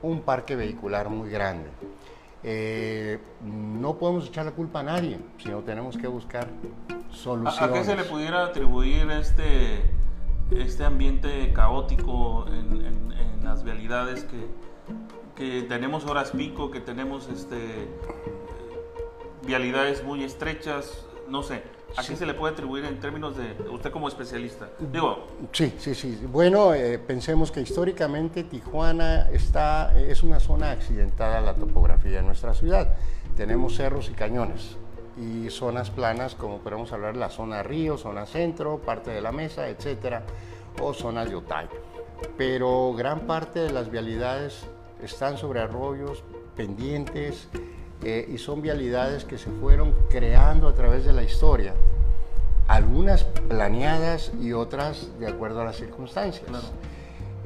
un 0.00 0.22
parque 0.22 0.56
vehicular 0.56 1.10
muy 1.10 1.28
grande. 1.28 1.68
Eh, 2.42 3.18
no 3.44 3.98
podemos 3.98 4.26
echar 4.26 4.46
la 4.46 4.52
culpa 4.52 4.80
a 4.80 4.84
nadie, 4.84 5.18
sino 5.36 5.58
tenemos 5.58 5.98
que 5.98 6.06
buscar 6.06 6.48
soluciones. 7.10 7.70
¿A, 7.70 7.70
qué 7.70 7.84
se 7.84 7.96
le 7.96 8.04
pudiera 8.04 8.46
atribuir 8.46 9.10
este, 9.10 9.82
este 10.52 10.86
ambiente 10.86 11.52
caótico 11.52 12.46
en, 12.48 12.82
en 12.82 13.44
las 13.44 13.62
vialidades 13.62 14.24
que 14.24 14.46
que 15.36 15.62
tenemos 15.62 16.04
horas 16.04 16.32
pico, 16.32 16.70
que 16.70 16.80
tenemos 16.80 17.28
este, 17.28 17.88
vialidades 19.46 20.04
muy 20.04 20.24
estrechas, 20.24 21.06
no 21.28 21.42
sé. 21.42 21.62
¿A 21.96 22.02
qué 22.02 22.16
se 22.16 22.24
le 22.24 22.32
puede 22.32 22.54
atribuir 22.54 22.86
en 22.86 22.98
términos 23.00 23.36
de 23.36 23.54
usted 23.70 23.90
como 23.90 24.08
especialista? 24.08 24.70
Digo. 24.78 25.26
Sí, 25.52 25.74
sí, 25.78 25.94
sí. 25.94 26.18
Bueno, 26.26 26.72
eh, 26.72 26.98
pensemos 26.98 27.52
que 27.52 27.60
históricamente 27.60 28.44
Tijuana 28.44 29.28
está, 29.30 29.98
es 29.98 30.22
una 30.22 30.40
zona 30.40 30.70
accidentada 30.70 31.40
la 31.42 31.54
topografía 31.54 32.18
de 32.18 32.22
nuestra 32.22 32.54
ciudad. 32.54 32.96
Tenemos 33.36 33.76
cerros 33.76 34.08
y 34.08 34.14
cañones 34.14 34.76
y 35.18 35.50
zonas 35.50 35.90
planas, 35.90 36.34
como 36.34 36.58
podemos 36.58 36.92
hablar 36.92 37.16
la 37.16 37.28
zona 37.28 37.62
río, 37.62 37.98
zona 37.98 38.24
centro, 38.24 38.78
parte 38.78 39.10
de 39.10 39.20
la 39.20 39.32
mesa, 39.32 39.68
etcétera, 39.68 40.22
o 40.80 40.94
zonas 40.94 41.28
de 41.28 41.36
Otay. 41.36 41.68
Pero 42.38 42.94
gran 42.94 43.20
parte 43.26 43.60
de 43.60 43.70
las 43.70 43.90
vialidades 43.90 44.66
están 45.02 45.36
sobre 45.36 45.60
arroyos, 45.60 46.22
pendientes, 46.56 47.48
eh, 48.02 48.28
y 48.32 48.38
son 48.38 48.62
vialidades 48.62 49.24
que 49.24 49.38
se 49.38 49.50
fueron 49.50 49.94
creando 50.10 50.68
a 50.68 50.74
través 50.74 51.04
de 51.04 51.12
la 51.12 51.22
historia, 51.22 51.74
algunas 52.66 53.24
planeadas 53.24 54.32
y 54.40 54.52
otras 54.52 55.10
de 55.18 55.28
acuerdo 55.28 55.60
a 55.60 55.64
las 55.64 55.76
circunstancias. 55.76 56.50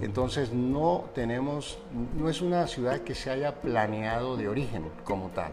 Entonces 0.01 0.53
no 0.53 1.07
tenemos, 1.15 1.79
no 2.19 2.29
es 2.29 2.43
una 2.43 2.67
ciudad 2.67 3.01
que 3.01 3.15
se 3.15 3.31
haya 3.31 3.61
planeado 3.61 4.37
de 4.37 4.49
origen 4.49 4.85
como 5.05 5.29
tal. 5.29 5.53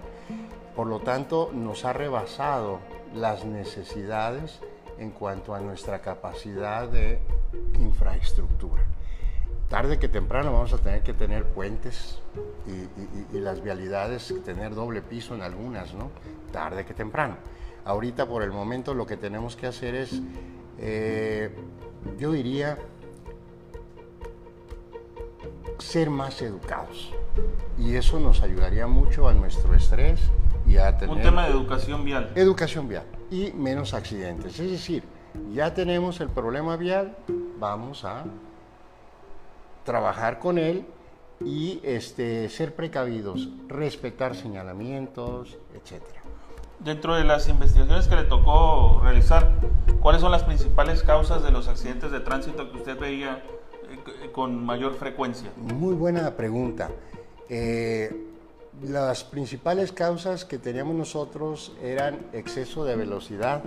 Por 0.75 0.87
lo 0.87 0.99
tanto, 0.99 1.51
nos 1.53 1.85
ha 1.85 1.93
rebasado 1.93 2.79
las 3.13 3.45
necesidades 3.45 4.59
en 4.97 5.11
cuanto 5.11 5.53
a 5.53 5.59
nuestra 5.59 6.01
capacidad 6.01 6.87
de 6.87 7.19
infraestructura 7.79 8.83
tarde 9.73 9.97
que 9.97 10.07
temprano 10.07 10.53
vamos 10.53 10.71
a 10.71 10.77
tener 10.77 11.01
que 11.01 11.15
tener 11.15 11.45
puentes 11.45 12.19
y, 13.33 13.39
las 13.39 13.63
vialidades, 13.63 14.31
tener 14.45 14.75
doble 14.75 15.01
piso 15.01 15.33
en 15.33 15.41
algunas, 15.41 15.95
¿no? 15.95 16.11
Tarde 16.51 16.85
que 16.85 16.93
temprano. 16.93 17.37
Ahorita 17.83 18.27
por 18.27 18.43
el 18.43 18.51
momento 18.51 18.93
lo 18.93 19.07
que 19.07 19.17
tenemos 19.17 19.55
que 19.55 19.65
hacer 19.65 19.95
es, 19.95 20.21
eh, 20.77 21.49
yo 22.19 22.31
diría, 22.33 22.77
ser 25.79 26.11
más 26.11 26.43
educados. 26.43 27.11
Y 27.79 27.95
eso 27.95 28.19
nos 28.19 28.43
ayudaría 28.43 28.85
mucho 28.85 29.27
a 29.27 29.33
nuestro 29.33 29.73
estrés 29.73 30.19
y 30.67 30.77
a 30.77 30.95
tener... 30.99 31.15
Un 31.15 31.23
tema 31.23 31.47
de 31.47 31.51
educación 31.51 32.05
vial. 32.05 32.31
Educación 32.35 32.87
vial 32.87 33.05
y 33.31 33.51
menos 33.53 33.95
accidentes. 33.95 34.59
Es 34.59 34.69
decir, 34.69 35.01
ya 35.51 35.73
tenemos 35.73 36.21
el 36.21 36.29
problema 36.29 36.77
vial, 36.77 37.17
vamos 37.57 38.05
a 38.05 38.23
trabajar 39.83 40.39
con 40.39 40.57
él 40.57 40.85
y 41.45 41.79
este, 41.83 42.49
ser 42.49 42.75
precavidos, 42.75 43.49
respetar 43.67 44.35
señalamientos, 44.35 45.57
etc. 45.73 46.01
Dentro 46.79 47.15
de 47.15 47.23
las 47.23 47.47
investigaciones 47.47 48.07
que 48.07 48.15
le 48.15 48.23
tocó 48.23 48.99
realizar, 49.03 49.51
¿cuáles 50.01 50.21
son 50.21 50.31
las 50.31 50.43
principales 50.43 51.03
causas 51.03 51.43
de 51.43 51.51
los 51.51 51.67
accidentes 51.67 52.11
de 52.11 52.19
tránsito 52.19 52.71
que 52.71 52.77
usted 52.77 52.97
veía 52.99 53.43
eh, 53.89 54.31
con 54.31 54.63
mayor 54.65 54.95
frecuencia? 54.95 55.49
Muy 55.57 55.93
buena 55.95 56.35
pregunta. 56.35 56.89
Eh, 57.49 58.29
las 58.81 59.23
principales 59.23 59.91
causas 59.91 60.45
que 60.45 60.57
teníamos 60.57 60.95
nosotros 60.95 61.73
eran 61.81 62.19
exceso 62.33 62.83
de 62.85 62.95
velocidad 62.95 63.63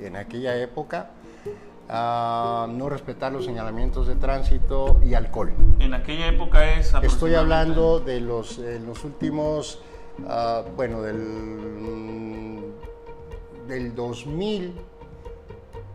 en 0.00 0.16
aquella 0.16 0.56
época, 0.56 1.10
no 1.90 2.88
respetar 2.88 3.32
los 3.32 3.44
señalamientos 3.44 4.06
de 4.06 4.16
tránsito 4.16 5.00
y 5.04 5.14
alcohol. 5.14 5.52
En 5.78 5.94
aquella 5.94 6.28
época 6.28 6.74
es... 6.74 6.94
Estoy 7.02 7.34
hablando 7.34 8.00
de 8.00 8.20
los, 8.20 8.58
los 8.58 9.04
últimos, 9.04 9.80
ah, 10.28 10.62
bueno, 10.76 11.02
del 11.02 12.40
del 13.70 13.94
2000 13.94 14.74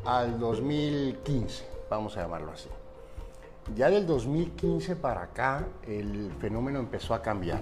al 0.06 0.40
2015, 0.40 1.66
vamos 1.90 2.16
a 2.16 2.22
llamarlo 2.22 2.54
así. 2.54 2.70
Ya 3.76 3.90
del 3.90 4.08
2015 4.08 4.96
para 4.96 5.24
acá 5.24 5.68
el 5.86 6.32
fenómeno 6.40 6.80
empezó 6.80 7.14
a 7.14 7.22
cambiar. 7.22 7.62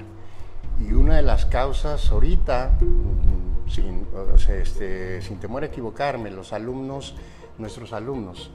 Y 0.79 0.93
una 0.93 1.15
de 1.15 1.23
las 1.23 1.45
causas 1.45 2.11
ahorita, 2.11 2.77
mm, 2.79 3.69
sin, 3.69 4.07
este, 4.49 5.21
sin 5.21 5.39
temor 5.39 5.63
a 5.63 5.67
equivocarme, 5.67 6.29
los 6.29 6.53
alumnos, 6.53 7.15
nuestros 7.57 7.93
alumnos, 7.93 8.51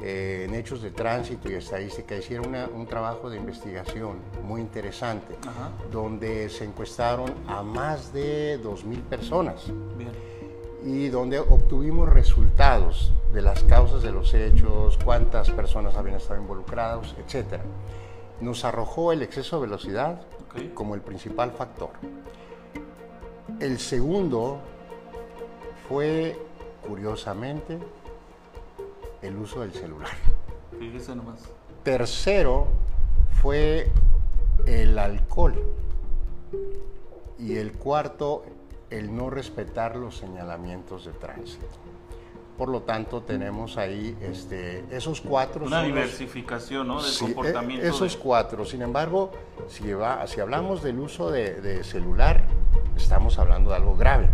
eh, 0.00 0.46
en 0.48 0.54
hechos 0.56 0.82
de 0.82 0.90
tránsito 0.90 1.48
y 1.48 1.54
estadística 1.54 2.16
hicieron 2.16 2.54
un 2.74 2.86
trabajo 2.86 3.30
de 3.30 3.36
investigación 3.36 4.16
muy 4.42 4.60
interesante, 4.60 5.36
donde 5.92 6.48
se 6.48 6.64
encuestaron 6.64 7.32
a 7.46 7.62
más 7.62 8.12
de 8.12 8.60
2.000 8.60 9.00
personas. 9.02 9.66
Y 10.84 11.08
donde 11.08 11.38
obtuvimos 11.38 12.08
resultados 12.08 13.12
de 13.32 13.42
las 13.42 13.62
causas 13.62 14.02
de 14.02 14.10
los 14.10 14.34
hechos, 14.34 14.98
cuántas 15.04 15.50
personas 15.50 15.94
habían 15.94 16.16
estado 16.16 16.40
involucradas, 16.40 17.14
etc. 17.18 17.60
Nos 18.40 18.64
arrojó 18.64 19.12
el 19.12 19.22
exceso 19.22 19.60
de 19.60 19.66
velocidad 19.68 20.22
como 20.74 20.96
el 20.96 21.00
principal 21.00 21.52
factor. 21.52 21.90
El 23.60 23.78
segundo 23.78 24.58
fue, 25.88 26.36
curiosamente, 26.84 27.78
el 29.22 29.36
uso 29.36 29.60
del 29.60 29.72
celular. 29.72 30.10
Fíjese 30.78 31.14
nomás. 31.14 31.40
Tercero 31.82 32.68
fue 33.40 33.90
el 34.66 34.98
alcohol. 34.98 35.54
Y 37.38 37.56
el 37.56 37.72
cuarto, 37.72 38.44
el 38.90 39.14
no 39.16 39.30
respetar 39.30 39.96
los 39.96 40.16
señalamientos 40.16 41.06
de 41.06 41.12
tránsito. 41.12 41.66
Por 42.56 42.68
lo 42.68 42.82
tanto, 42.82 43.22
tenemos 43.22 43.78
ahí 43.78 44.16
este, 44.20 44.84
esos 44.90 45.20
cuatro. 45.20 45.64
Una 45.64 45.82
diversificación 45.82 46.86
¿no? 46.86 47.02
del 47.02 47.12
comportamiento. 47.18 47.86
Esos 47.86 48.16
cuatro. 48.16 48.64
Sin 48.64 48.82
embargo, 48.82 49.32
si, 49.68 49.84
si 50.26 50.40
hablamos 50.40 50.82
del 50.82 51.00
uso 51.00 51.30
de, 51.30 51.60
de 51.60 51.82
celular, 51.82 52.44
estamos 52.96 53.38
hablando 53.38 53.70
de 53.70 53.76
algo 53.76 53.96
grave, 53.96 54.28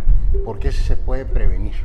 porque 0.45 0.67
ese 0.67 0.83
se 0.83 0.97
puede 0.97 1.25
prevenir. 1.25 1.75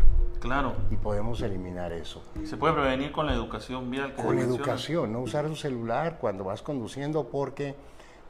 Claro. 0.44 0.74
Y 0.90 0.96
podemos 0.96 1.40
eliminar 1.40 1.90
eso. 1.94 2.22
Se 2.44 2.58
puede 2.58 2.74
prevenir 2.74 3.12
con 3.12 3.24
la 3.24 3.32
educación 3.32 3.90
vial. 3.90 4.14
con 4.14 4.38
educación, 4.38 5.10
no 5.10 5.20
usar 5.20 5.48
su 5.48 5.56
celular 5.56 6.18
cuando 6.20 6.44
vas 6.44 6.60
conduciendo 6.60 7.28
porque 7.28 7.74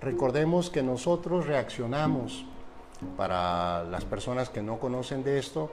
recordemos 0.01 0.71
que 0.71 0.85
nosotros 0.85 1.49
reaccionamos, 1.49 2.45
para 3.17 3.83
las 3.83 4.05
personas 4.05 4.49
que 4.49 4.63
no 4.63 4.79
conocen 4.79 5.25
de 5.25 5.41
esto, 5.41 5.73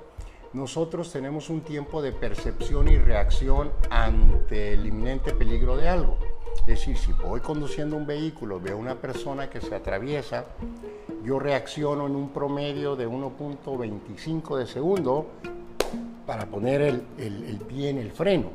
nosotros 0.53 1.11
tenemos 1.11 1.51
un 1.51 1.61
tiempo 1.61 2.01
de 2.01 2.11
percepción 2.11 2.87
y 2.87 2.97
reacción 2.97 3.71
ante 3.91 4.73
el 4.73 4.87
inminente 4.87 5.33
peligro 5.33 5.77
de 5.77 5.89
algo. 5.89 6.17
Es 6.61 6.65
decir, 6.65 6.97
si 6.97 7.13
voy 7.13 7.39
conduciendo 7.41 7.95
un 7.95 8.07
vehículo, 8.07 8.59
veo 8.59 8.77
una 8.77 8.95
persona 8.95 9.47
que 9.47 9.61
se 9.61 9.75
atraviesa, 9.75 10.45
yo 11.23 11.37
reacciono 11.37 12.07
en 12.07 12.15
un 12.15 12.29
promedio 12.29 12.95
de 12.95 13.07
1.25 13.07 14.57
de 14.57 14.65
segundo 14.65 15.27
para 16.25 16.47
poner 16.47 16.81
el, 16.81 17.03
el, 17.17 17.59
pie 17.67 17.89
en 17.89 17.97
el 17.97 18.11
freno. 18.11 18.49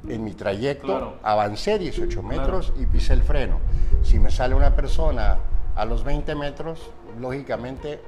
en 0.07 0.23
mi 0.23 0.33
trayecto, 0.33 1.17
avancé 1.21 1.77
18 1.77 2.23
metros 2.23 2.73
y 2.79 2.85
pisé 2.85 3.13
el 3.13 3.21
freno. 3.21 3.59
Si 4.03 4.19
me 4.19 4.31
sale 4.31 4.55
una 4.55 4.75
persona 4.75 5.37
a 5.75 5.85
los 5.85 6.03
20 6.03 6.35
metros, 6.35 6.91
lógicamente 7.19 8.01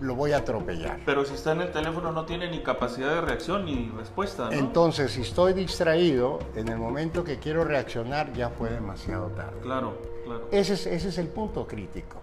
lo 0.00 0.16
voy 0.16 0.32
a 0.32 0.38
atropellar. 0.38 1.00
Pero 1.06 1.24
si 1.24 1.34
está 1.34 1.52
en 1.52 1.62
el 1.62 1.70
teléfono 1.70 2.12
no 2.12 2.24
tiene 2.24 2.50
ni 2.50 2.60
capacidad 2.60 3.14
de 3.14 3.20
reacción 3.20 3.64
ni 3.64 3.90
respuesta. 3.96 4.48
Entonces, 4.50 5.12
si 5.12 5.22
estoy 5.22 5.52
distraído, 5.52 6.40
en 6.56 6.68
el 6.68 6.78
momento 6.78 7.22
que 7.22 7.38
quiero 7.38 7.64
reaccionar 7.64 8.32
ya 8.32 8.50
fue 8.50 8.70
demasiado 8.70 9.28
tarde. 9.28 9.60
Claro, 9.62 9.98
claro. 10.24 10.48
Ese 10.50 10.74
es, 10.74 10.86
ese 10.86 11.08
es 11.08 11.18
el 11.18 11.28
punto 11.28 11.66
crítico. 11.66 12.20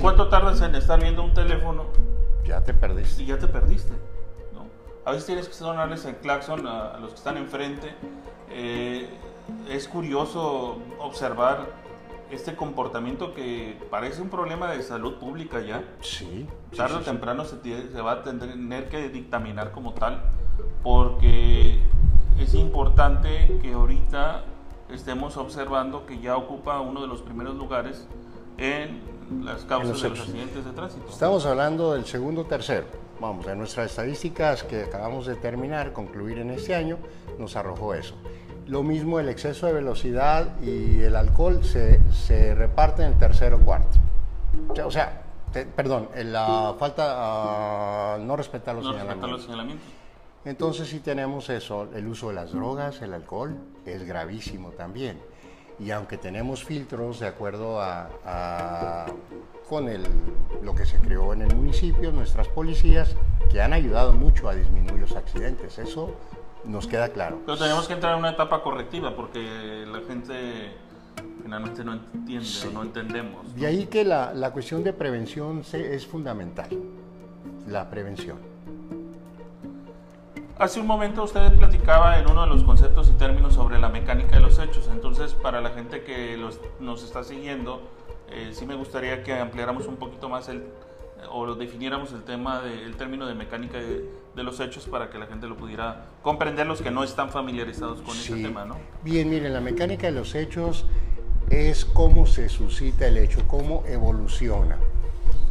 ¿Cuánto 0.00 0.28
tardas 0.28 0.60
en 0.62 0.74
estar 0.74 1.00
viendo 1.00 1.22
un 1.22 1.34
teléfono? 1.34 1.86
Ya 2.44 2.62
te 2.62 2.74
perdiste. 2.74 3.22
Y 3.22 3.26
ya 3.26 3.38
te 3.38 3.46
perdiste. 3.46 3.92
A 5.04 5.10
veces 5.10 5.26
tienes 5.26 5.48
que 5.48 5.54
sonarles 5.54 6.04
el 6.04 6.16
claxon 6.16 6.66
a, 6.66 6.96
los 6.98 7.10
que 7.10 7.16
están 7.16 7.36
enfrente. 7.36 7.92
Eh, 8.50 9.08
es 9.68 9.88
curioso 9.88 10.78
observar 10.98 11.66
este 12.30 12.56
comportamiento 12.56 13.34
que 13.34 13.78
parece 13.90 14.22
un 14.22 14.30
problema 14.30 14.70
de 14.70 14.82
salud 14.82 15.16
pública 15.16 15.60
ya. 15.60 15.84
Sí. 16.00 16.46
Tarde 16.74 16.96
o 16.96 17.00
temprano 17.00 17.44
Se, 17.44 17.60
se, 17.62 18.00
va 18.00 18.12
a 18.12 18.22
tener 18.22 18.88
que 18.88 19.08
dictaminar 19.10 19.72
como 19.72 19.92
tal, 19.92 20.22
porque 20.82 21.78
es 22.38 22.54
importante 22.54 23.58
que 23.60 23.74
ahorita 23.74 24.44
estemos 24.90 25.36
observando 25.36 26.06
que 26.06 26.20
ya 26.20 26.36
ocupa 26.36 26.80
uno 26.80 27.02
de 27.02 27.06
los 27.06 27.20
primeros 27.22 27.54
lugares 27.56 28.06
en 28.56 29.00
las 29.44 29.64
causas 29.64 30.02
de 30.02 30.08
los 30.08 30.20
accidentes 30.20 30.64
de 30.64 30.72
tránsito. 30.72 31.08
Estamos 31.08 31.44
hablando 31.46 31.94
del 31.94 32.06
segundo 32.06 32.44
tercero 32.44 33.02
vamos, 33.22 33.46
en 33.46 33.56
nuestras 33.56 33.90
estadísticas 33.90 34.64
que 34.64 34.82
acabamos 34.82 35.26
de 35.26 35.36
terminar, 35.36 35.92
concluir 35.92 36.38
en 36.38 36.50
este 36.50 36.74
año, 36.74 36.98
nos 37.38 37.54
arrojó 37.56 37.94
eso. 37.94 38.14
Lo 38.66 38.82
mismo 38.82 39.18
el 39.20 39.28
exceso 39.28 39.66
de 39.66 39.72
velocidad 39.72 40.60
y 40.60 41.02
el 41.02 41.16
alcohol 41.16 41.64
se, 41.64 42.00
se 42.12 42.54
reparten 42.54 43.06
en 43.06 43.12
el 43.12 43.18
tercero 43.18 43.60
cuarto. 43.60 43.98
O 44.84 44.90
sea, 44.90 45.22
perdón, 45.76 46.08
la 46.24 46.74
falta, 46.78 48.16
uh, 48.16 48.22
no 48.22 48.36
respetar 48.36 48.74
los, 48.74 48.84
señalamientos. 48.84 49.30
los 49.30 49.42
señalamientos. 49.42 49.86
Entonces 50.44 50.88
si 50.88 51.00
tenemos 51.00 51.50
eso, 51.50 51.88
el 51.94 52.06
uso 52.06 52.28
de 52.28 52.34
las 52.34 52.52
drogas, 52.52 53.00
el 53.02 53.14
alcohol, 53.14 53.56
es 53.86 54.04
gravísimo 54.04 54.70
también. 54.70 55.20
Y 55.78 55.90
aunque 55.90 56.16
tenemos 56.16 56.64
filtros 56.64 57.20
de 57.20 57.26
acuerdo 57.26 57.80
a 57.80 59.06
con 59.72 59.88
el, 59.88 60.02
lo 60.62 60.74
que 60.74 60.84
se 60.84 60.98
creó 60.98 61.32
en 61.32 61.40
el 61.40 61.56
municipio, 61.56 62.12
nuestras 62.12 62.46
policías, 62.48 63.16
que 63.50 63.62
han 63.62 63.72
ayudado 63.72 64.12
mucho 64.12 64.50
a 64.50 64.54
disminuir 64.54 65.00
los 65.00 65.16
accidentes. 65.16 65.78
Eso 65.78 66.14
nos 66.64 66.86
queda 66.86 67.08
claro. 67.08 67.40
Pero 67.44 67.58
tenemos 67.58 67.86
que 67.86 67.94
entrar 67.94 68.14
en 68.14 68.20
una 68.20 68.30
etapa 68.30 68.62
correctiva 68.62 69.14
porque 69.14 69.84
la 69.86 70.00
gente 70.00 70.72
finalmente 71.42 71.84
no 71.84 71.94
entiende 71.94 72.48
o 72.68 72.70
no 72.70 72.82
entendemos. 72.82 73.54
De 73.54 73.66
ahí 73.66 73.86
que 73.86 74.04
la, 74.04 74.32
la 74.32 74.52
cuestión 74.52 74.82
de 74.84 74.92
prevención 74.92 75.62
es 75.72 76.06
fundamental, 76.06 76.68
la 77.66 77.90
prevención. 77.90 78.38
Hace 80.58 80.80
un 80.80 80.86
momento 80.86 81.24
usted 81.24 81.58
platicaba 81.58 82.18
en 82.18 82.30
uno 82.30 82.42
de 82.42 82.48
los 82.48 82.62
conceptos 82.62 83.08
y 83.08 83.12
términos 83.12 83.54
sobre 83.54 83.78
la 83.78 83.88
mecánica 83.88 84.36
de 84.36 84.42
los 84.42 84.58
hechos, 84.58 84.88
entonces 84.92 85.34
para 85.34 85.60
la 85.60 85.70
gente 85.70 86.04
que 86.04 86.36
los, 86.36 86.60
nos 86.78 87.02
está 87.02 87.24
siguiendo, 87.24 87.82
eh, 88.30 88.50
sí 88.52 88.64
me 88.64 88.76
gustaría 88.76 89.24
que 89.24 89.34
ampliáramos 89.34 89.86
un 89.86 89.96
poquito 89.96 90.28
más 90.28 90.48
el, 90.48 90.62
o 91.30 91.54
definiéramos 91.54 92.12
el 92.12 92.22
tema 92.22 92.60
del 92.60 92.94
término 92.96 93.26
de 93.26 93.34
mecánica 93.34 93.78
de, 93.78 94.08
los 94.36 94.60
hechos 94.60 94.86
para 94.86 95.10
que 95.10 95.18
la 95.18 95.26
gente 95.26 95.46
lo 95.46 95.56
pudiera 95.56 96.06
comprender 96.22 96.66
los 96.66 96.80
que 96.80 96.90
no 96.90 97.04
están 97.04 97.30
familiarizados 97.30 98.00
con 98.00 98.16
ese 98.16 98.34
tema, 98.34 98.64
¿no? 98.64 98.76
Bien, 99.04 99.28
miren, 99.28 99.52
la 99.52 99.60
mecánica 99.60 100.06
de 100.06 100.12
los 100.12 100.34
hechos 100.34 100.86
es 101.50 101.84
cómo 101.84 102.26
se 102.26 102.48
suscita 102.48 103.06
el 103.06 103.18
hecho, 103.18 103.46
cómo 103.46 103.84
evoluciona. 103.86 104.78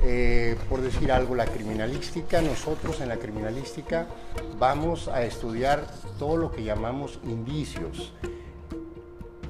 Eh, 0.04 0.58
por 0.68 0.82
decir 0.82 1.12
algo, 1.12 1.36
la 1.36 1.46
criminalística, 1.46 2.42
nosotros 2.42 3.02
en 3.02 3.10
la 3.10 3.18
criminalística 3.18 4.08
vamos 4.58 5.08
a 5.08 5.24
estudiar 5.24 5.86
todo 6.18 6.38
lo 6.38 6.52
que 6.52 6.64
llamamos 6.64 7.20
indicios, 7.24 8.14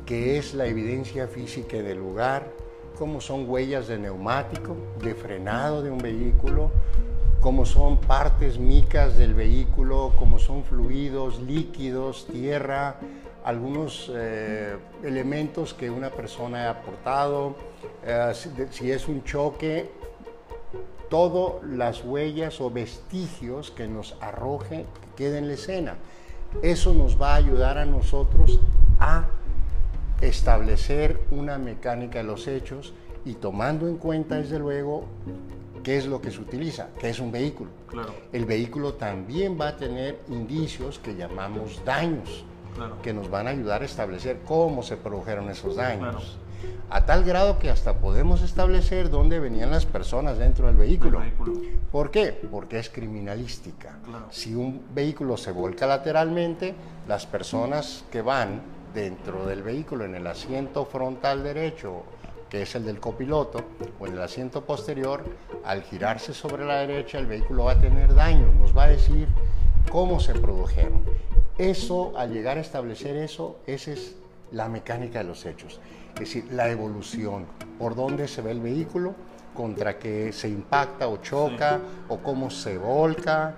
que 0.06 0.38
es 0.38 0.54
la 0.54 0.66
evidencia 0.66 1.28
física 1.28 1.78
del 1.78 2.00
lugar, 2.00 2.52
como 3.00 3.22
son 3.22 3.50
huellas 3.50 3.88
de 3.88 3.98
neumático, 3.98 4.76
de 5.02 5.16
frenado 5.16 5.82
de 5.82 5.90
un 5.90 6.00
vehículo, 6.00 6.72
como 7.42 7.66
son 7.66 7.98
partes 7.98 8.60
micas 8.60 9.18
del 9.18 9.34
vehículo, 9.34 10.14
como 10.18 10.38
son 10.38 10.64
fluidos, 10.64 11.42
líquidos, 11.42 12.28
tierra, 12.28 12.98
algunos 13.44 14.12
eh, 14.14 14.78
elementos 15.04 15.74
que 15.74 15.90
una 15.90 16.12
persona 16.12 16.68
ha 16.68 16.70
aportado, 16.70 17.56
eh, 18.06 18.32
si 18.70 18.92
es 18.92 19.08
un 19.08 19.24
choque, 19.24 19.90
todas 21.10 21.64
las 21.68 22.04
huellas 22.04 22.62
o 22.62 22.70
vestigios 22.70 23.72
que 23.72 23.88
nos 23.88 24.16
arroje, 24.22 24.86
que 25.02 25.16
queden 25.16 25.44
en 25.44 25.48
la 25.48 25.54
escena. 25.56 25.96
Eso 26.62 26.94
nos 26.94 27.20
va 27.20 27.34
a 27.34 27.36
ayudar 27.38 27.80
a 27.80 27.86
nosotros 27.86 28.60
a 29.00 29.26
establecer 30.22 31.20
una 31.32 31.58
mecánica 31.58 32.20
de 32.20 32.26
los 32.26 32.48
hechos 32.48 32.94
y 33.26 33.34
tomando 33.34 33.88
en 33.88 33.98
cuenta, 33.98 34.36
desde 34.36 34.60
luego, 34.60 35.06
qué 35.84 35.98
es 35.98 36.06
lo 36.06 36.22
que 36.22 36.32
se 36.32 36.40
utiliza, 36.40 36.90
qué 37.00 37.10
es 37.10 37.20
un 37.20 37.32
vehículo. 37.32 37.72
El 38.32 38.46
vehículo 38.46 38.94
también 38.94 39.58
va 39.60 39.70
a 39.70 39.78
tener 39.78 40.20
indicios 40.30 41.00
que 41.00 41.16
llamamos 41.16 41.84
daños, 41.86 42.46
que 43.04 43.14
nos 43.14 43.30
van 43.30 43.48
a 43.48 43.52
ayudar 43.52 43.82
a 43.82 43.86
establecer 43.86 44.40
cómo 44.46 44.84
se 44.84 44.98
produjeron 44.98 45.50
esos 45.50 45.76
daños. 45.76 46.38
A 46.90 47.06
tal 47.06 47.24
grado 47.24 47.58
que 47.58 47.70
hasta 47.70 48.00
podemos 48.00 48.42
establecer 48.42 49.10
dónde 49.10 49.40
venían 49.40 49.72
las 49.72 49.86
personas 49.86 50.38
dentro 50.38 50.68
del 50.68 50.76
vehículo. 50.76 51.22
¿Por 51.92 52.12
qué? 52.12 52.38
Porque 52.52 52.80
es 52.80 52.90
criminalística. 52.90 53.98
Si 54.30 54.54
un 54.54 54.84
vehículo 54.94 55.38
se 55.38 55.52
volca 55.52 55.88
lateralmente, 55.88 56.76
las 57.08 57.26
personas 57.26 58.04
que 58.12 58.22
van 58.22 58.62
dentro 58.94 59.46
del 59.46 59.64
vehículo 59.64 60.04
en 60.06 60.16
el 60.16 60.28
asiento 60.28 60.86
frontal 60.86 61.44
derecho 61.44 62.04
que 62.52 62.64
es 62.64 62.76
el 62.76 62.84
del 62.86 63.00
copiloto, 63.00 63.64
o 63.98 64.08
en 64.08 64.14
el 64.14 64.22
asiento 64.22 64.66
posterior, 64.66 65.24
al 65.64 65.84
girarse 65.84 66.34
sobre 66.34 66.66
la 66.66 66.80
derecha 66.80 67.18
el 67.18 67.26
vehículo 67.26 67.64
va 67.64 67.72
a 67.72 67.80
tener 67.80 68.14
daño, 68.14 68.52
nos 68.60 68.78
va 68.78 68.84
a 68.84 68.88
decir 68.90 69.30
cómo 69.90 70.20
se 70.20 70.34
produjeron. 70.34 71.02
Eso, 71.58 72.12
al 72.18 72.34
llegar 72.34 72.58
a 72.58 72.62
establecer 72.62 73.16
eso, 73.16 73.60
esa 73.66 73.94
es 73.94 74.18
la 74.52 74.68
mecánica 74.68 75.20
de 75.20 75.26
los 75.26 75.46
hechos, 75.46 75.80
es 76.16 76.20
decir, 76.20 76.52
la 76.52 76.70
evolución, 76.70 77.46
por 77.80 77.96
dónde 77.96 78.28
se 78.28 78.42
ve 78.42 78.52
el 78.52 78.60
vehículo, 78.60 79.16
contra 79.54 79.98
qué 79.98 80.34
se 80.34 80.50
impacta 80.50 81.08
o 81.08 81.18
choca, 81.22 81.80
o 82.10 82.18
cómo 82.18 82.50
se 82.50 82.78
volca, 82.78 83.56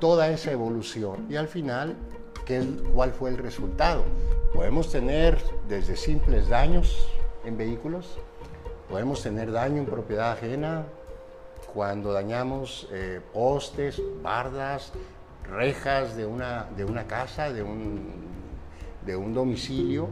toda 0.00 0.30
esa 0.30 0.50
evolución. 0.50 1.26
Y 1.28 1.36
al 1.36 1.48
final, 1.48 1.94
¿qué, 2.46 2.64
¿cuál 2.94 3.12
fue 3.12 3.28
el 3.28 3.36
resultado? 3.36 4.04
Podemos 4.54 4.90
tener 4.90 5.36
desde 5.68 5.94
simples 5.94 6.48
daños, 6.48 7.06
en 7.44 7.56
vehículos. 7.56 8.18
Podemos 8.88 9.22
tener 9.22 9.52
daño 9.52 9.78
en 9.78 9.86
propiedad 9.86 10.32
ajena 10.32 10.84
cuando 11.72 12.12
dañamos 12.12 12.88
eh, 12.92 13.20
postes, 13.32 14.02
bardas, 14.22 14.92
rejas 15.48 16.16
de 16.16 16.26
una, 16.26 16.66
de 16.76 16.84
una 16.84 17.04
casa, 17.06 17.52
de 17.52 17.62
un, 17.62 18.08
de 19.06 19.16
un 19.16 19.34
domicilio. 19.34 20.08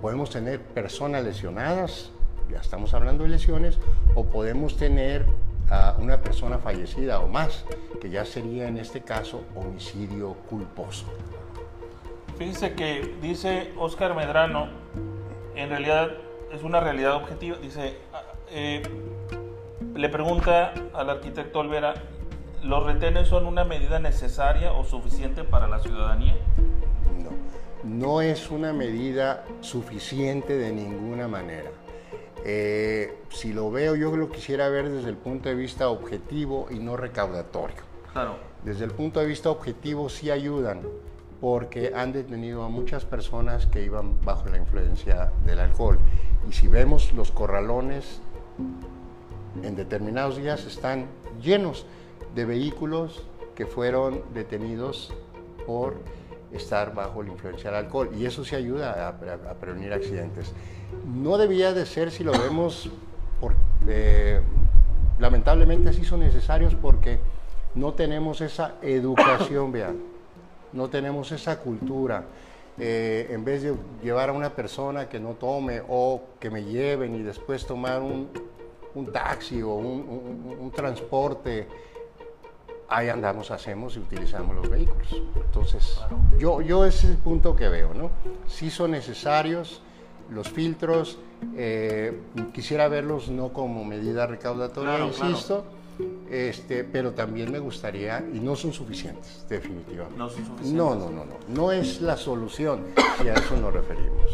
Podemos 0.00 0.30
tener 0.30 0.60
personas 0.60 1.24
lesionadas, 1.24 2.10
ya 2.50 2.58
estamos 2.58 2.94
hablando 2.94 3.24
de 3.24 3.30
lesiones, 3.30 3.78
o 4.14 4.24
podemos 4.24 4.76
tener 4.76 5.26
a 5.70 5.96
una 6.00 6.20
persona 6.20 6.58
fallecida 6.58 7.20
o 7.20 7.28
más, 7.28 7.64
que 8.00 8.10
ya 8.10 8.24
sería 8.24 8.66
en 8.66 8.78
este 8.78 9.02
caso 9.02 9.42
homicidio 9.54 10.34
culposo. 10.48 11.06
Fíjense 12.38 12.72
que 12.72 13.14
dice 13.20 13.72
Oscar 13.78 14.16
Medrano, 14.16 14.68
en 15.54 15.68
realidad 15.68 16.10
es 16.52 16.62
una 16.62 16.80
realidad 16.80 17.14
objetiva. 17.14 17.56
Dice, 17.58 17.96
eh, 18.50 18.82
le 19.94 20.08
pregunta 20.08 20.72
al 20.94 21.10
arquitecto 21.10 21.60
Olvera, 21.60 21.94
¿los 22.62 22.84
retenes 22.84 23.28
son 23.28 23.46
una 23.46 23.64
medida 23.64 23.98
necesaria 23.98 24.72
o 24.72 24.84
suficiente 24.84 25.44
para 25.44 25.68
la 25.68 25.78
ciudadanía? 25.78 26.36
No, 27.18 27.30
no 27.84 28.20
es 28.20 28.50
una 28.50 28.72
medida 28.72 29.44
suficiente 29.60 30.56
de 30.56 30.72
ninguna 30.72 31.28
manera. 31.28 31.70
Eh, 32.44 33.18
si 33.28 33.52
lo 33.52 33.70
veo, 33.70 33.94
yo 33.96 34.16
lo 34.16 34.30
quisiera 34.30 34.68
ver 34.68 34.88
desde 34.88 35.10
el 35.10 35.16
punto 35.16 35.48
de 35.48 35.54
vista 35.54 35.88
objetivo 35.88 36.68
y 36.70 36.78
no 36.78 36.96
recaudatorio. 36.96 37.82
Claro. 38.12 38.36
Desde 38.64 38.84
el 38.84 38.90
punto 38.90 39.20
de 39.20 39.26
vista 39.26 39.50
objetivo 39.50 40.08
sí 40.08 40.30
ayudan, 40.30 40.82
porque 41.40 41.92
han 41.94 42.12
detenido 42.12 42.62
a 42.64 42.68
muchas 42.68 43.04
personas 43.04 43.66
que 43.66 43.82
iban 43.82 44.22
bajo 44.24 44.48
la 44.48 44.58
influencia 44.58 45.32
del 45.46 45.60
alcohol. 45.60 45.98
Y 46.48 46.52
si 46.52 46.68
vemos 46.68 47.12
los 47.14 47.30
corralones, 47.30 48.20
en 49.62 49.74
determinados 49.74 50.36
días 50.36 50.64
están 50.66 51.06
llenos 51.42 51.86
de 52.34 52.44
vehículos 52.44 53.26
que 53.54 53.66
fueron 53.66 54.22
detenidos 54.34 55.12
por 55.66 55.94
estar 56.52 56.94
bajo 56.94 57.22
la 57.22 57.30
influencia 57.30 57.70
del 57.70 57.84
alcohol. 57.84 58.10
Y 58.16 58.26
eso 58.26 58.44
sí 58.44 58.54
ayuda 58.54 59.08
a, 59.08 59.54
prevenir 59.54 59.92
accidentes. 59.92 60.52
No 61.06 61.38
debía 61.38 61.72
de 61.72 61.86
ser 61.86 62.10
si 62.10 62.22
lo 62.22 62.32
vemos, 62.32 62.90
eh, 63.88 64.40
lamentablemente 65.18 65.92
sí 65.92 66.04
son 66.04 66.20
necesarios 66.20 66.74
porque 66.74 67.18
no 67.74 67.94
tenemos 67.94 68.40
esa 68.40 68.74
educación, 68.82 69.72
vean, 69.72 70.09
no 70.72 70.88
tenemos 70.88 71.32
esa 71.32 71.58
cultura. 71.58 72.24
Eh, 72.78 73.28
en 73.30 73.44
vez 73.44 73.62
de 73.62 73.74
llevar 74.02 74.30
a 74.30 74.32
una 74.32 74.50
persona 74.50 75.08
que 75.08 75.20
no 75.20 75.30
tome 75.30 75.82
o 75.88 76.22
que 76.38 76.50
me 76.50 76.64
lleven 76.64 77.14
y 77.14 77.22
después 77.22 77.66
tomar 77.66 78.00
un, 78.00 78.30
taxi 79.12 79.60
o 79.60 79.74
un, 79.74 80.72
transporte, 80.74 81.68
ahí 82.88 83.08
andamos, 83.08 83.50
hacemos 83.50 83.96
y 83.96 83.98
utilizamos 83.98 84.56
los 84.56 84.70
vehículos. 84.70 85.22
Entonces, 85.36 86.00
yo, 86.38 86.62
yo 86.62 86.86
ese 86.86 87.06
es 87.06 87.12
el 87.12 87.18
punto 87.18 87.54
que 87.54 87.68
veo, 87.68 87.92
¿no? 87.92 88.10
Sí 88.46 88.70
son 88.70 88.92
necesarios 88.92 89.82
los 90.30 90.48
filtros, 90.48 91.18
eh, 91.56 92.18
quisiera 92.52 92.88
verlos 92.88 93.28
no 93.28 93.52
como 93.52 93.84
medida 93.84 94.26
recaudatoria, 94.26 95.04
insisto, 95.04 95.64
este, 96.30 96.84
pero 96.84 97.12
también 97.12 97.50
me 97.50 97.58
gustaría, 97.58 98.24
y 98.32 98.40
no 98.40 98.56
son 98.56 98.72
suficientes, 98.72 99.44
definitivamente. 99.48 100.18
No 100.18 100.28
son 100.28 100.44
suficientes. 100.44 100.72
No, 100.72 100.94
no, 100.94 101.10
no, 101.10 101.24
no. 101.24 101.34
No 101.48 101.72
es 101.72 102.00
la 102.00 102.16
solución, 102.16 102.86
si 103.20 103.28
a 103.28 103.34
eso 103.34 103.56
nos 103.56 103.72
referimos. 103.72 104.30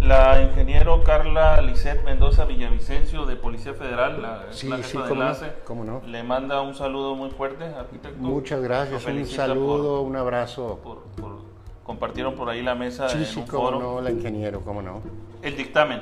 La 0.00 0.40
ingeniero 0.42 1.04
Carla 1.04 1.60
Lisset 1.60 2.02
Mendoza 2.04 2.46
Villavicencio 2.46 3.26
de 3.26 3.36
Policía 3.36 3.74
Federal, 3.74 4.22
la, 4.22 4.46
sí, 4.50 4.70
sí, 4.82 4.98
de 4.98 5.08
enlace, 5.08 5.52
¿cómo 5.64 5.84
no? 5.84 6.00
le 6.06 6.22
manda 6.22 6.62
un 6.62 6.74
saludo 6.74 7.14
muy 7.14 7.30
fuerte, 7.30 7.64
arquitecto. 7.64 8.18
Muchas 8.18 8.62
gracias, 8.62 9.04
un 9.04 9.26
saludo, 9.26 10.00
un 10.00 10.16
abrazo. 10.16 10.80
Por, 10.82 11.02
compartieron 11.84 12.34
por 12.34 12.48
ahí 12.48 12.62
la 12.62 12.74
mesa. 12.74 13.08
Sí, 13.08 13.24
sí, 13.24 13.44
cómo 13.48 13.72
no, 13.72 14.00
la 14.00 14.10
ingeniero, 14.10 14.60
cómo 14.60 14.80
no. 14.80 15.02
El 15.42 15.56
dictamen. 15.56 16.00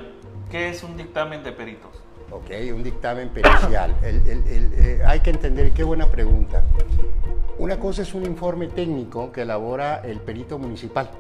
¿Qué 0.51 0.69
es 0.69 0.83
un 0.83 0.97
dictamen 0.97 1.43
de 1.43 1.53
peritos? 1.53 1.91
Ok, 2.31 2.51
un 2.75 2.83
dictamen 2.83 3.31
pericial. 3.31 3.95
Eh, 4.03 5.03
hay 5.07 5.21
que 5.21 5.31
entender, 5.31 5.73
qué 5.73 5.83
buena 5.83 6.07
pregunta. 6.07 6.63
Una 7.59 7.79
cosa 7.79 8.03
es 8.03 8.13
un 8.13 8.27
informe 8.27 8.67
técnico 8.69 9.33
que 9.33 9.43
elabora 9.43 10.03
el 10.05 10.21
perito 10.21 10.59
municipal. 10.59 11.11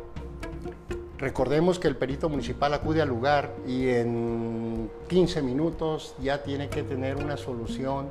Recordemos 1.16 1.78
que 1.78 1.88
el 1.88 1.96
perito 1.96 2.28
municipal 2.28 2.74
acude 2.74 3.00
al 3.00 3.08
lugar 3.08 3.54
y 3.66 3.88
en 3.88 4.90
15 5.08 5.42
minutos 5.42 6.14
ya 6.20 6.42
tiene 6.42 6.68
que 6.68 6.82
tener 6.82 7.16
una 7.16 7.36
solución 7.38 8.10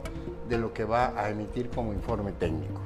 de 0.49 0.57
lo 0.57 0.73
que 0.73 0.83
va 0.83 1.13
a 1.15 1.29
emitir 1.29 1.69
como 1.69 1.93
informe 1.93 2.31
técnico. 2.31 2.81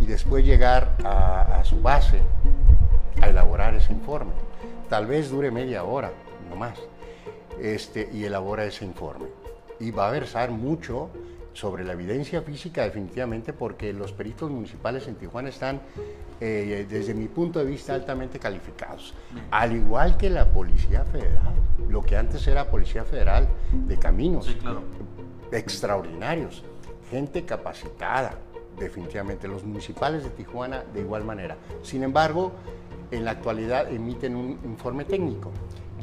Y 0.00 0.06
después 0.06 0.44
llegar 0.44 0.96
a, 1.04 1.60
a 1.60 1.64
su 1.64 1.80
base 1.80 2.20
a 3.22 3.28
elaborar 3.28 3.76
ese 3.76 3.92
informe. 3.92 4.32
Tal 4.90 5.06
vez 5.06 5.30
dure 5.30 5.52
media 5.52 5.84
hora, 5.84 6.10
no 6.50 6.56
más 6.56 6.78
este, 7.60 8.08
y 8.12 8.24
elabora 8.24 8.64
ese 8.64 8.84
informe. 8.84 9.26
Y 9.80 9.90
va 9.90 10.08
a 10.08 10.10
versar 10.10 10.50
mucho 10.50 11.10
sobre 11.54 11.84
la 11.84 11.92
evidencia 11.92 12.42
física 12.42 12.82
definitivamente 12.82 13.52
porque 13.52 13.92
los 13.92 14.12
peritos 14.12 14.50
municipales 14.50 15.06
en 15.06 15.14
Tijuana 15.14 15.48
están, 15.48 15.80
eh, 16.40 16.86
desde 16.88 17.14
mi 17.14 17.28
punto 17.28 17.60
de 17.60 17.64
vista, 17.64 17.94
altamente 17.94 18.38
calificados. 18.38 19.14
Al 19.50 19.74
igual 19.74 20.16
que 20.16 20.28
la 20.28 20.50
Policía 20.50 21.04
Federal, 21.04 21.54
lo 21.88 22.02
que 22.02 22.16
antes 22.16 22.46
era 22.46 22.68
Policía 22.70 23.04
Federal 23.04 23.48
de 23.72 23.98
Caminos. 23.98 24.54
Extraordinarios. 25.52 26.64
Gente 27.10 27.44
capacitada, 27.44 28.38
definitivamente. 28.78 29.46
Los 29.46 29.62
municipales 29.62 30.24
de 30.24 30.30
Tijuana 30.30 30.82
de 30.92 31.00
igual 31.00 31.24
manera. 31.24 31.56
Sin 31.82 32.02
embargo, 32.02 32.52
en 33.12 33.24
la 33.24 33.30
actualidad 33.32 33.92
emiten 33.92 34.34
un 34.34 34.58
informe 34.64 35.04
técnico 35.04 35.52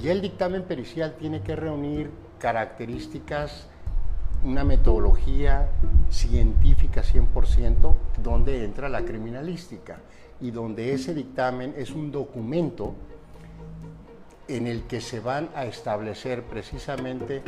y 0.02 0.10
el 0.10 0.22
dictamen 0.22 0.64
pericial 0.64 1.16
tiene 1.20 1.42
que 1.42 1.56
reunir 1.56 2.10
características, 2.40 3.68
una 4.44 4.64
metodología 4.64 5.70
científica 6.10 7.04
100%, 7.04 7.94
donde 8.24 8.64
entra 8.64 8.90
la 8.90 9.04
criminalística 9.04 10.00
y 10.40 10.50
donde 10.50 10.94
ese 10.94 11.14
dictamen 11.14 11.76
es 11.78 11.92
un 11.92 12.12
documento 12.12 12.96
en 14.48 14.66
el 14.66 14.84
que 14.84 15.02
se 15.02 15.20
van 15.20 15.50
a 15.54 15.66
establecer 15.66 16.44
precisamente 16.44 17.44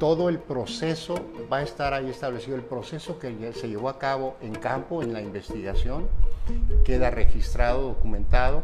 todo 0.00 0.30
el 0.30 0.38
proceso, 0.38 1.16
va 1.52 1.58
a 1.58 1.62
estar 1.62 1.92
ahí 1.92 2.08
establecido 2.08 2.56
el 2.56 2.62
proceso 2.62 3.18
que 3.18 3.52
se 3.52 3.68
llevó 3.68 3.90
a 3.90 3.98
cabo 3.98 4.36
en 4.40 4.54
campo, 4.54 5.02
en 5.02 5.12
la 5.12 5.20
investigación, 5.20 6.08
queda 6.84 7.10
registrado, 7.10 7.82
documentado 7.82 8.62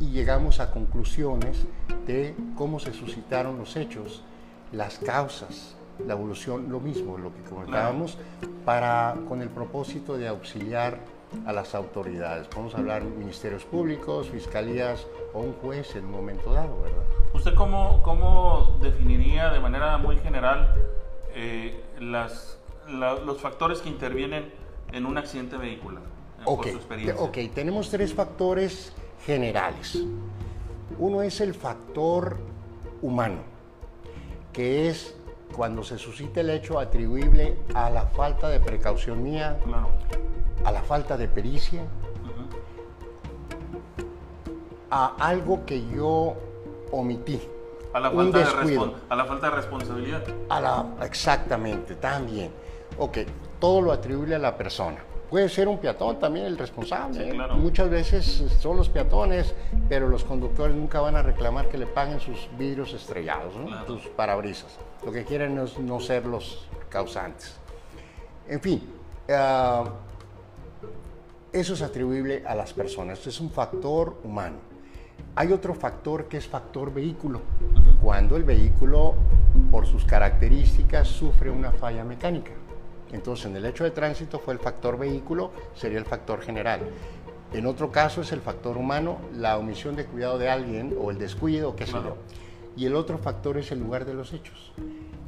y 0.00 0.10
llegamos 0.10 0.60
a 0.60 0.70
conclusiones 0.70 1.66
de 2.06 2.34
cómo 2.56 2.78
se 2.78 2.92
suscitaron 2.92 3.58
los 3.58 3.76
hechos, 3.76 4.22
las 4.72 4.98
causas, 4.98 5.76
la 6.04 6.12
evolución, 6.14 6.70
lo 6.70 6.80
mismo, 6.80 7.16
lo 7.16 7.34
que 7.34 7.42
comentábamos, 7.42 8.18
para, 8.64 9.16
con 9.28 9.40
el 9.40 9.48
propósito 9.48 10.18
de 10.18 10.28
auxiliar 10.28 10.98
a 11.46 11.52
las 11.52 11.74
autoridades. 11.74 12.46
Podemos 12.48 12.74
hablar 12.74 13.04
ministerios 13.04 13.64
públicos, 13.64 14.28
fiscalías 14.28 15.06
o 15.32 15.40
un 15.40 15.52
juez 15.54 15.96
en 15.96 16.04
un 16.04 16.12
momento 16.12 16.52
dado, 16.52 16.80
¿verdad? 16.82 17.02
¿Usted 17.34 17.54
cómo, 17.54 18.02
cómo 18.02 18.78
definiría 18.80 19.50
de 19.50 19.60
manera 19.60 19.98
muy 19.98 20.18
general 20.18 20.74
eh, 21.34 21.82
las, 21.98 22.58
los 22.88 23.40
factores 23.40 23.80
que 23.80 23.88
intervienen 23.88 24.52
en 24.92 25.06
un 25.06 25.18
accidente 25.18 25.56
vehicular? 25.56 26.02
Ok, 26.44 26.68
ok, 27.18 27.38
tenemos 27.54 27.90
tres 27.90 28.14
factores 28.14 28.92
generales. 29.24 30.02
Uno 30.98 31.22
es 31.22 31.40
el 31.40 31.54
factor 31.54 32.38
humano, 33.02 33.42
que 34.52 34.88
es 34.88 35.16
cuando 35.54 35.82
se 35.82 35.98
suscita 35.98 36.40
el 36.40 36.50
hecho 36.50 36.78
atribuible 36.78 37.56
a 37.74 37.90
la 37.90 38.06
falta 38.06 38.48
de 38.48 38.60
precaución 38.60 39.22
mía, 39.22 39.58
a 40.64 40.72
la 40.72 40.82
falta 40.82 41.16
de 41.16 41.28
pericia, 41.28 41.82
a 44.90 45.14
algo 45.18 45.64
que 45.64 45.86
yo 45.88 46.34
omití. 46.92 47.40
A 47.92 48.00
la, 48.00 48.10
falta 48.10 48.38
de 48.38 48.44
a 49.08 49.16
la 49.16 49.24
falta 49.24 49.48
de 49.48 49.56
responsabilidad. 49.56 50.22
A 50.50 50.60
la, 50.60 50.86
exactamente, 51.02 51.94
también. 51.94 52.50
Ok, 52.98 53.18
todo 53.58 53.80
lo 53.80 53.92
atribuible 53.92 54.34
a 54.34 54.38
la 54.38 54.56
persona. 54.56 54.98
Puede 55.30 55.48
ser 55.48 55.66
un 55.66 55.78
peatón 55.78 56.18
también 56.20 56.46
el 56.46 56.56
responsable. 56.56 57.30
¿eh? 57.30 57.34
Muchas 57.56 57.90
veces 57.90 58.44
son 58.60 58.76
los 58.76 58.88
peatones, 58.88 59.54
pero 59.88 60.08
los 60.08 60.22
conductores 60.22 60.76
nunca 60.76 61.00
van 61.00 61.16
a 61.16 61.22
reclamar 61.22 61.68
que 61.68 61.78
le 61.78 61.86
paguen 61.86 62.20
sus 62.20 62.48
vidrios 62.56 62.92
estrellados, 62.92 63.54
sus 63.86 64.06
parabrisas. 64.08 64.78
Lo 65.04 65.10
que 65.10 65.24
quieren 65.24 65.58
es 65.58 65.78
no 65.78 65.98
ser 65.98 66.26
los 66.26 66.68
causantes. 66.88 67.56
En 68.48 68.60
fin, 68.60 68.82
ah, 69.28 69.84
eso 71.52 71.74
es 71.74 71.82
atribuible 71.82 72.44
a 72.46 72.54
las 72.54 72.72
personas, 72.72 73.26
es 73.26 73.40
un 73.40 73.50
factor 73.50 74.20
humano. 74.22 74.56
Hay 75.34 75.52
otro 75.52 75.74
factor 75.74 76.28
que 76.28 76.36
es 76.36 76.46
factor 76.46 76.92
vehículo, 76.92 77.40
cuando 78.00 78.36
el 78.36 78.44
vehículo, 78.44 79.14
por 79.70 79.86
sus 79.86 80.04
características, 80.04 81.08
sufre 81.08 81.50
una 81.50 81.72
falla 81.72 82.04
mecánica. 82.04 82.52
Entonces, 83.12 83.46
en 83.46 83.56
el 83.56 83.66
hecho 83.66 83.84
de 83.84 83.90
tránsito 83.90 84.38
fue 84.38 84.54
el 84.54 84.60
factor 84.60 84.98
vehículo, 84.98 85.52
sería 85.74 85.98
el 85.98 86.04
factor 86.04 86.40
general. 86.40 86.80
En 87.52 87.66
otro 87.66 87.90
caso 87.90 88.22
es 88.22 88.32
el 88.32 88.40
factor 88.40 88.76
humano, 88.76 89.18
la 89.34 89.56
omisión 89.56 89.96
de 89.96 90.04
cuidado 90.04 90.38
de 90.38 90.50
alguien 90.50 90.96
o 91.00 91.10
el 91.10 91.18
descuido, 91.18 91.76
qué 91.76 91.86
sé 91.86 91.92
yo. 91.92 92.16
Y 92.76 92.86
el 92.86 92.94
otro 92.94 93.18
factor 93.18 93.56
es 93.56 93.70
el 93.72 93.78
lugar 93.78 94.04
de 94.04 94.14
los 94.14 94.32
hechos. 94.32 94.72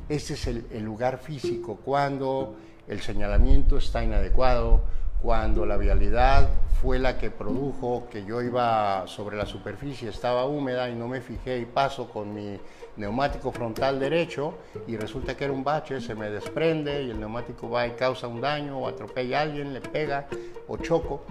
Este 0.09 0.35
es 0.35 0.47
el, 0.47 0.67
el 0.71 0.83
lugar 0.83 1.19
físico, 1.19 1.79
cuando 1.85 2.57
el 2.88 3.01
señalamiento 3.01 3.79
está 3.79 4.03
inadecuado, 4.03 4.81
cuando 5.23 5.67
la 5.67 5.77
vialidad 5.77 6.49
fue 6.81 6.99
la 6.99 7.19
que 7.19 7.31
produjo 7.31 8.09
que 8.11 8.25
yo 8.25 8.41
iba 8.41 9.05
sobre 9.07 9.37
la 9.37 9.47
superficie, 9.47 10.09
estaba 10.09 10.47
húmeda 10.47 10.88
y 10.88 10.95
no 10.95 11.09
me 11.09 11.21
fijé 11.21 11.59
y 11.59 11.64
paso 11.64 12.09
con 12.09 12.33
mi 12.33 12.59
neumático 12.98 13.52
frontal 13.52 13.98
derecho 13.98 14.54
y 14.87 14.96
resulta 14.96 15.37
que 15.37 15.44
era 15.44 15.52
un 15.52 15.64
bache, 15.64 16.00
se 16.00 16.14
me 16.14 16.30
desprende 16.30 17.04
y 17.04 17.11
el 17.11 17.20
neumático 17.20 17.70
va 17.70 17.87
y 17.87 17.92
causa 17.92 18.26
un 18.26 18.40
daño 18.40 18.78
o 18.78 18.88
atropella 18.88 19.38
a 19.38 19.42
alguien, 19.42 19.72
le 19.72 19.80
pega 19.80 20.26
o 20.66 20.76
choco. 20.76 21.22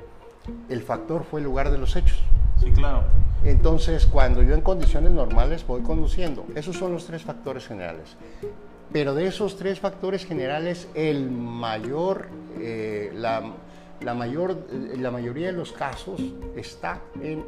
El 0.69 0.81
factor 0.81 1.23
fue 1.23 1.41
el 1.41 1.45
lugar 1.45 1.71
de 1.71 1.77
los 1.77 1.95
hechos. 1.95 2.19
Sí, 2.59 2.71
claro. 2.71 3.03
Entonces, 3.43 4.05
cuando 4.05 4.41
yo 4.41 4.55
en 4.55 4.61
condiciones 4.61 5.11
normales 5.11 5.65
voy 5.67 5.81
conduciendo, 5.81 6.45
esos 6.55 6.75
son 6.77 6.93
los 6.93 7.05
tres 7.05 7.23
factores 7.23 7.67
generales. 7.67 8.15
Pero 8.91 9.13
de 9.13 9.27
esos 9.27 9.57
tres 9.57 9.79
factores 9.79 10.25
generales, 10.25 10.87
el 10.95 11.29
mayor, 11.29 12.29
eh, 12.59 13.11
la, 13.13 13.43
la, 14.01 14.13
mayor, 14.13 14.57
la 14.71 15.11
mayoría 15.11 15.47
de 15.47 15.53
los 15.53 15.73
casos 15.73 16.21
está 16.55 17.01
en 17.21 17.45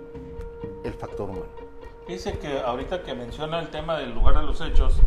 el 0.83 0.93
factor 0.93 1.29
humano. 1.29 1.68
Dice 2.09 2.39
que 2.39 2.59
ahorita 2.61 3.03
que 3.03 3.13
menciona 3.13 3.59
el 3.59 3.67
tema 3.67 3.95
del 3.95 4.15
lugar 4.15 4.35
de 4.35 4.41
los 4.41 4.59
hechos 4.61 4.99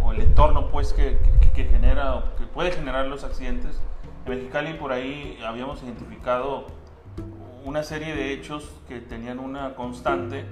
o 0.00 0.12
el 0.12 0.20
entorno 0.20 0.70
pues 0.70 0.92
que, 0.92 1.18
que, 1.52 1.64
genera 1.64 2.22
que 2.38 2.44
puede 2.44 2.70
generar 2.70 3.08
los 3.08 3.24
accidentes, 3.24 3.80
en 4.24 4.30
Mexicali 4.36 4.74
por 4.74 4.92
ahí 4.92 5.40
habíamos 5.44 5.82
identificado 5.82 6.66
una 7.64 7.82
serie 7.82 8.14
de 8.14 8.32
hechos 8.32 8.70
que 8.86 9.00
tenían 9.00 9.40
una 9.40 9.74
constante 9.74 10.44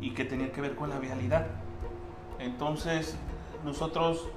y 0.00 0.14
que 0.14 0.24
tenían 0.24 0.50
que 0.50 0.60
ver 0.60 0.74
con 0.74 0.90
la 0.90 0.98
vialidad. 0.98 1.46
Entonces, 2.40 3.16
nosotros 3.64 4.28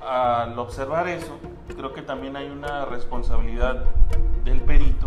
al 0.00 0.58
observar 0.58 1.08
eso, 1.08 1.38
creo 1.76 1.92
que 1.92 2.00
también 2.00 2.36
hay 2.36 2.48
una 2.48 2.86
responsabilidad 2.86 3.84
del 4.44 4.62
perito 4.62 5.05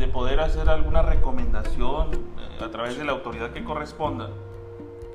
de 0.00 0.08
poder 0.08 0.40
hacer 0.40 0.68
alguna 0.70 1.02
recomendación 1.02 2.10
eh, 2.14 2.64
a 2.64 2.70
través 2.70 2.96
de 2.96 3.04
la 3.04 3.12
autoridad 3.12 3.50
que 3.50 3.62
corresponda 3.62 4.30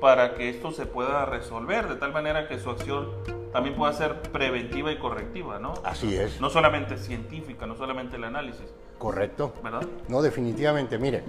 para 0.00 0.34
que 0.34 0.48
esto 0.48 0.70
se 0.70 0.86
pueda 0.86 1.26
resolver 1.26 1.88
de 1.88 1.96
tal 1.96 2.12
manera 2.12 2.46
que 2.46 2.60
su 2.60 2.70
acción 2.70 3.08
también 3.52 3.74
pueda 3.74 3.92
ser 3.92 4.22
preventiva 4.22 4.92
y 4.92 4.98
correctiva, 4.98 5.58
¿no? 5.58 5.74
Así 5.82 6.14
es. 6.14 6.40
No 6.40 6.50
solamente 6.50 6.98
científica, 6.98 7.66
no 7.66 7.74
solamente 7.74 8.16
el 8.16 8.24
análisis. 8.24 8.66
Correcto. 8.98 9.54
¿Verdad? 9.64 9.82
No, 10.08 10.22
definitivamente. 10.22 10.98
Mire, 10.98 11.24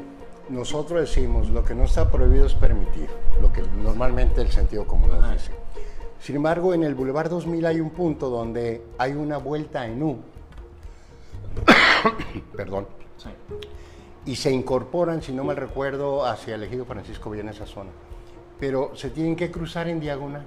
nosotros 0.50 1.00
decimos 1.00 1.50
lo 1.50 1.64
que 1.64 1.74
no 1.74 1.86
está 1.86 2.12
prohibido 2.12 2.46
es 2.46 2.54
permitir, 2.54 3.10
lo 3.42 3.52
que 3.52 3.64
normalmente 3.64 4.42
el 4.42 4.52
sentido 4.52 4.86
común 4.86 5.10
nos 5.10 5.32
dice. 5.32 5.52
Sin 6.20 6.36
embargo, 6.36 6.76
en 6.76 6.84
el 6.84 6.94
Boulevard 6.94 7.30
2000 7.30 7.66
hay 7.66 7.80
un 7.80 7.90
punto 7.90 8.30
donde 8.30 8.84
hay 9.00 9.14
una 9.14 9.38
vuelta 9.38 9.88
en 9.88 10.04
U. 10.04 10.20
Perdón. 12.56 12.97
Sí. 13.18 13.30
Y 14.26 14.36
se 14.36 14.52
incorporan, 14.52 15.22
si 15.22 15.32
no 15.32 15.44
mal 15.44 15.56
recuerdo, 15.56 16.26
hacia 16.26 16.56
el 16.56 16.64
ejido 16.64 16.86
Francisco 16.86 17.30
Villa 17.30 17.50
esa 17.50 17.66
zona. 17.66 17.92
Pero 18.60 18.96
se 18.96 19.10
tienen 19.10 19.36
que 19.36 19.52
cruzar 19.52 19.88
en 19.88 20.00
diagonal. 20.00 20.46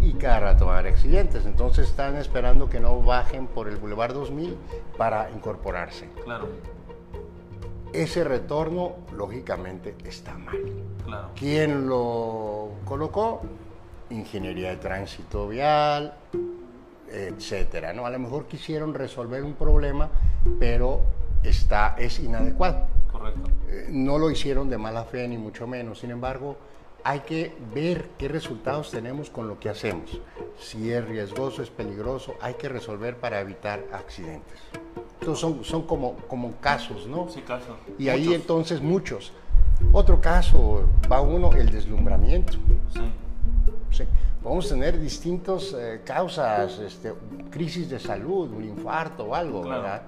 Y 0.00 0.12
cada 0.14 0.40
rato 0.40 0.66
van 0.66 0.86
accidentes. 0.86 1.44
Entonces 1.46 1.88
están 1.88 2.16
esperando 2.16 2.68
que 2.68 2.80
no 2.80 3.00
bajen 3.02 3.46
por 3.46 3.68
el 3.68 3.76
Boulevard 3.76 4.14
2000 4.14 4.56
para 4.96 5.30
incorporarse. 5.30 6.08
Claro. 6.24 6.48
Ese 7.92 8.24
retorno, 8.24 8.96
lógicamente, 9.16 9.94
está 10.04 10.36
mal. 10.36 10.58
Claro. 11.04 11.30
¿Quién 11.34 11.88
lo 11.88 12.70
colocó? 12.84 13.42
ingeniería 14.10 14.70
de 14.70 14.76
tránsito 14.76 15.48
vial, 15.48 16.14
etcétera. 17.10 17.92
¿no? 17.92 18.06
A 18.06 18.10
lo 18.10 18.18
mejor 18.18 18.46
quisieron 18.46 18.94
resolver 18.94 19.42
un 19.44 19.54
problema, 19.54 20.10
pero 20.58 21.00
está, 21.42 21.96
es 21.98 22.18
inadecuado. 22.18 22.86
Correcto. 23.10 23.50
Eh, 23.68 23.86
no 23.90 24.18
lo 24.18 24.30
hicieron 24.30 24.68
de 24.70 24.78
mala 24.78 25.04
fe, 25.04 25.26
ni 25.28 25.38
mucho 25.38 25.66
menos. 25.66 26.00
Sin 26.00 26.10
embargo, 26.10 26.56
hay 27.04 27.20
que 27.20 27.54
ver 27.74 28.10
qué 28.18 28.28
resultados 28.28 28.90
tenemos 28.90 29.30
con 29.30 29.48
lo 29.48 29.58
que 29.58 29.68
hacemos. 29.68 30.20
Si 30.58 30.90
es 30.90 31.04
riesgoso, 31.06 31.62
es 31.62 31.70
peligroso, 31.70 32.34
hay 32.40 32.54
que 32.54 32.68
resolver 32.68 33.16
para 33.16 33.40
evitar 33.40 33.84
accidentes. 33.92 34.58
Entonces 35.20 35.40
son, 35.40 35.64
son 35.64 35.82
como, 35.86 36.14
como 36.28 36.52
casos, 36.60 37.06
¿no? 37.06 37.28
Sí, 37.28 37.40
casos. 37.42 37.76
Y 37.98 38.08
ahí 38.08 38.34
entonces 38.34 38.80
muchos. 38.80 39.32
Otro 39.92 40.20
caso, 40.20 40.84
va 41.10 41.20
uno, 41.20 41.52
el 41.52 41.70
deslumbramiento. 41.70 42.54
Sí. 42.92 43.00
Sí. 43.90 44.04
Podemos 44.42 44.68
tener 44.68 44.98
distintas 45.00 45.74
eh, 45.76 46.00
causas, 46.04 46.78
este, 46.78 47.12
crisis 47.50 47.88
de 47.90 47.98
salud, 47.98 48.50
un 48.50 48.64
infarto 48.64 49.24
o 49.24 49.34
algo, 49.34 49.62
¿verdad? 49.62 50.02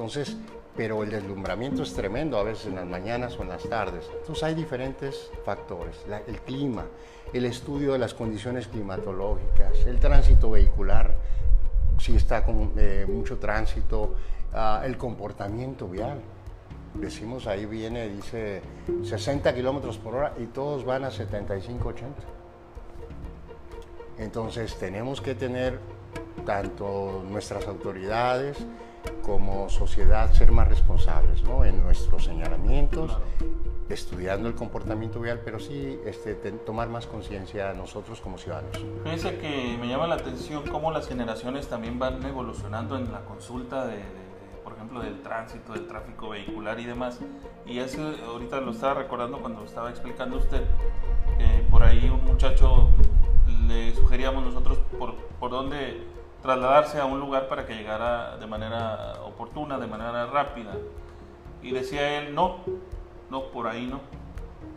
Entonces, 0.00 0.34
pero 0.74 1.02
el 1.02 1.10
deslumbramiento 1.10 1.82
es 1.82 1.92
tremendo 1.92 2.38
a 2.38 2.42
veces 2.42 2.68
en 2.68 2.76
las 2.76 2.86
mañanas 2.86 3.38
o 3.38 3.42
en 3.42 3.50
las 3.50 3.68
tardes. 3.68 4.08
Entonces 4.18 4.42
hay 4.42 4.54
diferentes 4.54 5.30
factores, 5.44 5.94
el 6.26 6.40
clima, 6.40 6.86
el 7.34 7.44
estudio 7.44 7.92
de 7.92 7.98
las 7.98 8.14
condiciones 8.14 8.66
climatológicas, 8.66 9.84
el 9.84 10.00
tránsito 10.00 10.52
vehicular, 10.52 11.12
si 11.98 12.16
está 12.16 12.46
con 12.46 12.72
eh, 12.78 13.04
mucho 13.06 13.36
tránsito, 13.36 14.14
ah, 14.54 14.80
el 14.86 14.96
comportamiento 14.96 15.86
vial. 15.86 16.22
Decimos 16.94 17.46
ahí 17.46 17.66
viene, 17.66 18.08
dice 18.08 18.62
60 19.02 19.54
kilómetros 19.54 19.98
por 19.98 20.14
hora 20.14 20.32
y 20.38 20.46
todos 20.46 20.82
van 20.82 21.04
a 21.04 21.10
75, 21.10 21.88
80. 21.90 22.22
Entonces 24.16 24.78
tenemos 24.78 25.20
que 25.20 25.34
tener 25.34 25.78
tanto 26.46 27.22
nuestras 27.28 27.66
autoridades 27.66 28.56
como 29.22 29.68
sociedad 29.68 30.32
ser 30.32 30.52
más 30.52 30.68
responsables 30.68 31.42
¿no? 31.42 31.64
en 31.64 31.82
nuestros 31.82 32.24
señalamientos, 32.24 33.16
estudiando 33.88 34.48
el 34.48 34.54
comportamiento 34.54 35.20
vial, 35.20 35.40
pero 35.44 35.58
sí 35.58 35.98
este, 36.04 36.34
tomar 36.34 36.88
más 36.88 37.06
conciencia 37.06 37.72
nosotros 37.74 38.20
como 38.20 38.38
ciudadanos. 38.38 38.78
Fíjense 39.02 39.38
que 39.38 39.76
me 39.80 39.88
llama 39.88 40.06
la 40.06 40.14
atención 40.14 40.62
cómo 40.70 40.92
las 40.92 41.08
generaciones 41.08 41.68
también 41.68 41.98
van 41.98 42.24
evolucionando 42.24 42.96
en 42.96 43.10
la 43.12 43.24
consulta 43.24 43.86
de, 43.86 43.98
por 44.62 44.74
ejemplo, 44.74 45.00
del 45.00 45.22
tránsito, 45.22 45.72
del 45.72 45.86
tráfico 45.86 46.30
vehicular 46.30 46.78
y 46.78 46.84
demás. 46.84 47.18
Y 47.66 47.78
eso 47.78 48.14
ahorita 48.26 48.60
lo 48.60 48.70
estaba 48.70 48.94
recordando 48.94 49.40
cuando 49.40 49.64
estaba 49.64 49.90
explicando 49.90 50.38
usted, 50.38 50.62
que 51.38 51.66
por 51.70 51.82
ahí 51.82 52.08
un 52.08 52.24
muchacho 52.24 52.88
le 53.66 53.94
sugeríamos 53.94 54.44
nosotros 54.44 54.78
por, 54.98 55.14
por 55.38 55.50
dónde 55.50 56.02
trasladarse 56.42 56.98
a 56.98 57.04
un 57.04 57.20
lugar 57.20 57.48
para 57.48 57.66
que 57.66 57.74
llegara 57.74 58.36
de 58.38 58.46
manera 58.46 59.20
oportuna, 59.24 59.78
de 59.78 59.86
manera 59.86 60.26
rápida. 60.26 60.72
Y 61.62 61.72
decía 61.72 62.18
él, 62.18 62.34
no, 62.34 62.58
no, 63.30 63.44
por 63.44 63.66
ahí 63.66 63.86
no, 63.86 64.00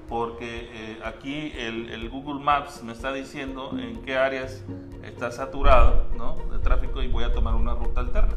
porque 0.10 0.70
eh, 0.74 1.00
aquí 1.04 1.54
el, 1.56 2.10
Google 2.10 2.44
Maps 2.44 2.84
me 2.84 2.92
está 2.92 3.14
diciendo 3.14 3.72
en 3.78 4.02
qué 4.04 4.18
áreas 4.18 4.64
está 5.04 5.32
saturado 5.32 6.08
¿no? 6.18 6.36
de 6.52 6.60
tráfico 6.60 7.02
y 7.02 7.08
voy 7.08 7.24
a 7.24 7.34
tomar 7.34 7.56
una 7.56 7.74
ruta 7.74 8.02
alterna. 8.02 8.36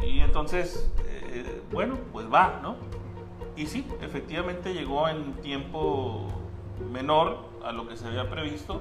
Y 0.00 0.20
entonces, 0.20 0.90
eh, 1.04 1.62
bueno, 1.72 1.96
pues 2.12 2.32
va, 2.32 2.60
¿no? 2.62 2.76
Y 3.56 3.66
sí, 3.66 3.84
efectivamente 4.00 4.72
llegó 4.72 5.08
en 5.08 5.32
tiempo 5.42 6.28
menor 6.92 7.38
a 7.64 7.72
lo 7.72 7.88
que 7.88 7.96
se 7.96 8.06
había 8.06 8.30
previsto 8.30 8.80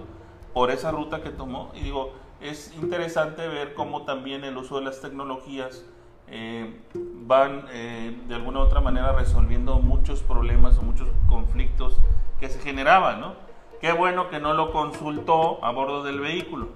por 0.54 0.70
esa 0.70 0.92
ruta 0.92 1.22
que 1.22 1.32
tomó. 1.32 1.72
Y 1.74 1.82
digo, 1.82 2.14
es 2.42 2.74
interesante 2.76 3.48
ver 3.48 3.74
cómo 3.74 4.04
también 4.04 4.44
el 4.44 4.58
uso 4.58 4.78
de 4.78 4.86
las 4.86 5.02
tecnologías 5.02 5.84
eh, 6.30 6.82
van 6.94 7.66
eh, 7.72 8.18
de 8.28 8.36
alguna 8.36 8.60
u 8.60 8.64
otra 8.64 8.82
manera 8.82 9.14
resolviendo 9.14 9.80
muchos 9.80 10.22
problemas 10.22 10.78
o 10.78 10.82
muchos 10.82 11.10
conflictos 11.30 12.00
que 12.40 12.50
se 12.50 12.60
generaban, 12.60 13.22
¿no? 13.22 13.34
Qué 13.80 13.92
bueno 13.94 14.30
que 14.30 14.40
no 14.40 14.54
lo 14.54 14.72
consultó 14.72 15.64
a 15.64 15.72
bordo 15.72 16.04
del 16.04 16.20
vehículo, 16.20 16.70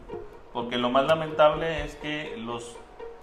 porque 0.53 0.77
lo 0.77 0.89
más 0.89 1.05
lamentable 1.05 1.83
es 1.83 1.95
que 1.95 2.37
los 2.37 2.77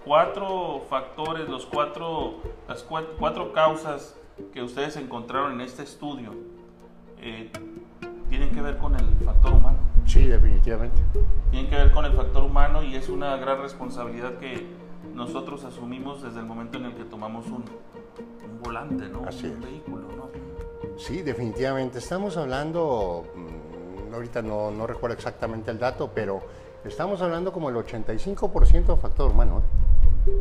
cuatro 0.05 0.81
factores, 0.89 1.49
los 1.49 1.65
cuatro, 1.65 2.35
las 2.67 2.83
cuatro, 2.83 3.53
causas 3.53 4.17
que 4.53 4.61
ustedes 4.61 4.97
encontraron 4.97 5.53
en 5.53 5.61
este 5.61 5.83
estudio 5.83 6.33
eh, 7.21 7.51
tienen 8.29 8.51
que 8.51 8.61
ver 8.61 8.77
con 8.77 8.95
el 8.95 9.05
factor 9.25 9.53
humano. 9.53 9.88
Sí, 10.09 10.25
definitivamente. 10.25 10.99
Tienen 11.51 11.69
que 11.69 11.75
ver 11.75 11.91
con 11.91 12.03
el 12.03 12.13
factor 12.13 12.43
humano 12.43 12.81
y 12.81 12.95
es 12.95 13.09
una 13.09 13.37
gran 13.37 13.61
responsabilidad 13.61 14.39
que 14.39 14.65
nosotros 15.13 15.63
asumimos 15.65 16.23
desde 16.23 16.39
el 16.39 16.47
momento 16.47 16.79
en 16.79 16.85
el 16.85 16.95
que 16.95 17.03
tomamos 17.03 17.45
un, 17.45 17.63
volante, 18.63 19.07
¿no? 19.07 19.19
un 19.19 19.61
vehículo, 19.61 20.07
¿no? 20.17 20.29
Sí, 20.97 21.21
definitivamente. 21.21 21.99
Estamos 21.99 22.37
hablando, 22.37 23.23
mm, 23.35 24.13
ahorita 24.15 24.41
no, 24.41 24.71
no, 24.71 24.87
recuerdo 24.87 25.15
exactamente 25.15 25.69
el 25.69 25.77
dato, 25.77 26.09
pero 26.13 26.41
estamos 26.83 27.21
hablando 27.21 27.53
como 27.53 27.69
el 27.69 27.75
85% 27.75 28.97
factor 28.97 29.29
humano. 29.29 29.61
¿eh? 30.25 30.31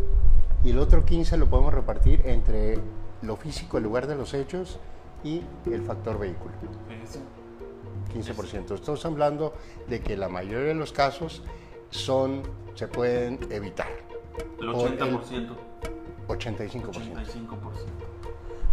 Y 0.64 0.70
el 0.70 0.78
otro 0.78 1.04
15% 1.04 1.36
lo 1.36 1.46
podemos 1.46 1.74
repartir 1.74 2.22
entre 2.24 2.78
lo 3.20 3.36
físico, 3.36 3.76
el 3.76 3.84
lugar 3.84 4.06
de 4.06 4.16
los 4.16 4.32
hechos, 4.32 4.78
y 5.22 5.42
el 5.66 5.82
factor 5.82 6.18
vehículo. 6.18 6.54
15%. 8.14 8.74
Estamos 8.74 9.04
hablando 9.04 9.54
de 9.88 10.00
que 10.00 10.16
la 10.16 10.28
mayoría 10.28 10.68
de 10.68 10.74
los 10.74 10.92
casos 10.92 11.42
son, 11.90 12.42
se 12.74 12.88
pueden 12.88 13.38
evitar. 13.50 13.88
El 14.60 14.68
80%. 14.68 15.56
85%. 16.28 16.82
85%. 16.86 18.08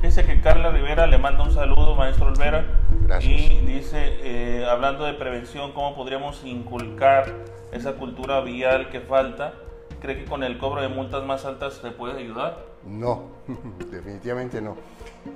Dice 0.02 0.24
que 0.26 0.40
Carla 0.42 0.72
Rivera 0.72 1.08
le 1.08 1.18
manda 1.18 1.44
un 1.44 1.52
saludo, 1.52 1.96
maestro 1.96 2.28
Olvera. 2.28 2.66
Gracias. 3.02 3.34
Y 3.34 3.60
dice, 3.66 4.20
eh, 4.22 4.66
hablando 4.66 5.06
de 5.06 5.14
prevención, 5.14 5.72
¿cómo 5.72 5.96
podríamos 5.96 6.44
inculcar 6.44 7.34
esa 7.72 7.94
cultura 7.94 8.42
vial 8.42 8.90
que 8.90 9.00
falta? 9.00 9.54
¿Cree 10.02 10.18
que 10.18 10.26
con 10.26 10.44
el 10.44 10.58
cobro 10.60 10.82
de 10.82 10.90
multas 10.90 11.24
más 11.26 11.46
altas 11.46 11.76
se 11.76 11.92
puede 11.92 12.20
ayudar? 12.20 12.66
No, 12.86 13.24
definitivamente 13.90 14.62
no. 14.62 14.76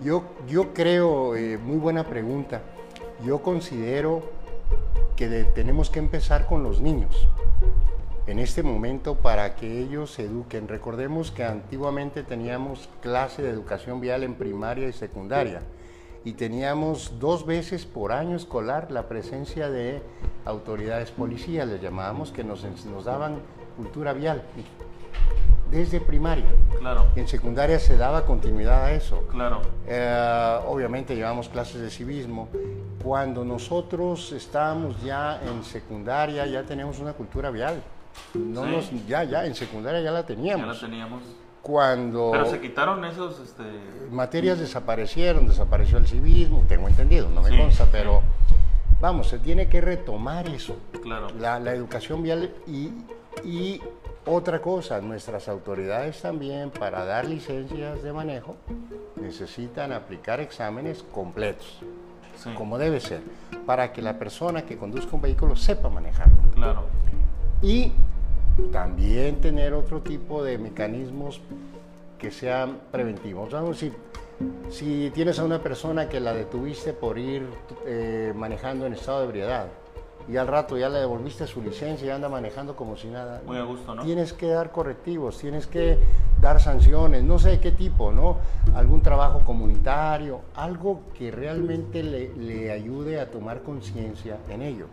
Yo, 0.04 0.24
yo 0.48 0.74
creo, 0.74 1.36
eh, 1.36 1.58
muy 1.58 1.78
buena 1.78 2.04
pregunta, 2.04 2.62
yo 3.24 3.42
considero 3.42 4.24
que 5.16 5.28
tenemos 5.56 5.90
que 5.90 6.00
empezar 6.00 6.46
con 6.46 6.64
los 6.64 6.82
niños 6.82 7.28
en 8.28 8.40
este 8.40 8.62
momento 8.62 9.16
para 9.16 9.56
que 9.56 9.82
ellos 9.82 10.12
se 10.12 10.26
eduquen. 10.26 10.68
Recordemos 10.68 11.32
que 11.32 11.44
antiguamente 11.44 12.24
teníamos 12.24 12.88
clase 13.02 13.42
de 13.42 13.50
educación 13.50 14.00
vial 14.00 14.24
en 14.24 14.36
primaria 14.36 14.88
y 14.88 14.94
secundaria 14.94 15.62
y 16.24 16.34
teníamos 16.34 17.20
dos 17.20 17.46
veces 17.46 17.86
por 17.86 18.12
año 18.12 18.36
escolar 18.36 18.92
la 18.92 19.08
presencia 19.08 19.70
de 19.70 20.02
autoridades 20.46 21.12
policías, 21.12 21.68
les 21.68 21.82
llamábamos, 21.82 22.32
que 22.32 22.44
nos, 22.44 22.64
nos 22.86 23.06
daban 23.06 23.40
cultura 23.78 24.14
vial 24.14 24.44
desde 25.72 26.00
primaria. 26.00 26.46
Claro. 26.80 27.08
En 27.16 27.28
secundaria 27.28 27.80
se 27.80 27.98
daba 27.98 28.26
continuidad 28.26 28.86
a 28.86 28.92
eso. 28.94 29.28
Claro. 29.30 29.62
Eh, 29.88 30.60
obviamente 30.68 31.16
llevamos 31.16 31.50
clases 31.50 31.82
de 31.82 31.90
civismo. 31.90 32.50
Cuando 33.04 33.46
nosotros 33.46 34.32
estábamos 34.32 35.02
ya 35.04 35.42
en 35.42 35.64
secundaria 35.64 36.46
ya 36.46 36.64
teníamos 36.64 37.00
una 37.00 37.14
cultura 37.14 37.50
vial. 37.50 37.82
No 38.34 38.66
nos, 38.66 38.92
ya, 39.08 39.24
ya, 39.24 39.46
en 39.46 39.56
secundaria 39.56 40.02
ya 40.02 40.12
la 40.12 40.26
teníamos. 40.26 40.66
Ya 40.66 40.74
la 40.74 40.80
teníamos. 40.80 41.24
Cuando... 41.62 42.30
Pero 42.32 42.46
se 42.46 42.60
quitaron 42.60 43.04
esos... 43.06 43.40
Este... 43.40 43.64
Materias 44.12 44.60
desaparecieron, 44.60 45.48
desapareció 45.48 45.98
el 45.98 46.08
civismo, 46.08 46.64
tengo 46.68 46.88
entendido, 46.88 47.30
no 47.30 47.42
me 47.42 47.56
consta, 47.58 47.86
pero 47.92 48.22
vamos, 49.00 49.28
se 49.28 49.40
tiene 49.40 49.68
que 49.68 49.80
retomar 49.82 50.48
eso. 50.48 50.76
Claro. 51.02 51.28
La, 51.40 51.60
la 51.60 51.74
educación 51.74 52.24
vial 52.24 52.54
y, 52.66 52.92
y 53.46 53.82
otra 54.26 54.62
cosa, 54.62 55.02
nuestras 55.02 55.48
autoridades 55.48 56.22
también 56.22 56.72
para 56.72 57.06
dar 57.06 57.26
licencias 57.26 58.04
de 58.04 58.14
manejo 58.14 58.58
necesitan 59.16 59.92
aplicar 59.92 60.40
exámenes 60.40 61.04
completos, 61.12 61.80
como 62.56 62.78
debe 62.78 63.00
ser, 63.00 63.22
para 63.66 63.92
que 63.94 64.02
la 64.02 64.18
persona 64.18 64.64
que 64.64 64.78
conduzca 64.78 65.16
un 65.16 65.22
vehículo 65.22 65.56
sepa 65.56 65.90
manejarlo. 65.90 66.38
Claro 66.54 67.00
y 67.62 67.92
también 68.72 69.42
tener 69.42 69.74
otro 69.74 70.02
tipo 70.02 70.44
de 70.44 70.58
mecanismos 70.58 71.42
que 72.18 72.32
sean 72.32 72.80
preventivos. 72.92 73.52
Vamos 73.52 73.70
a 73.70 73.72
decir, 73.74 73.94
si 74.70 75.12
tienes 75.14 75.40
a 75.40 75.46
una 75.46 75.62
persona 75.62 76.10
que 76.10 76.20
la 76.20 76.34
detuviste 76.34 76.94
por 76.94 77.18
ir 77.18 77.44
eh, 77.86 78.34
manejando 78.36 78.86
en 78.86 78.94
estado 78.94 79.20
de 79.20 79.26
ebriedad 79.26 79.68
y 80.30 80.38
al 80.38 80.48
rato 80.48 80.78
ya 80.78 80.90
le 80.90 81.00
devolviste 81.00 81.48
su 81.48 81.62
licencia 81.62 82.08
y 82.08 82.10
anda 82.12 82.30
manejando 82.30 82.76
como 82.76 82.96
si 82.96 83.08
nada. 83.08 83.42
Muy 83.46 83.58
a 83.58 83.64
gusto, 83.64 83.96
¿no? 83.96 84.04
Tienes 84.04 84.34
que 84.34 84.48
dar 84.48 84.72
correctivos, 84.72 85.38
tienes 85.40 85.66
que 85.66 85.98
dar 86.40 86.62
sanciones, 86.62 87.24
no 87.24 87.40
sé 87.40 87.60
qué 87.60 87.72
tipo, 87.72 88.12
¿no? 88.12 88.38
Algún 88.76 89.02
trabajo 89.02 89.40
comunitario, 89.44 90.42
algo 90.56 91.02
que 91.18 91.32
realmente 91.32 92.04
le, 92.04 92.34
le 92.36 92.72
ayude 92.72 93.20
a 93.20 93.32
tomar 93.32 93.64
conciencia 93.64 94.38
en 94.50 94.62
ello. 94.62 94.88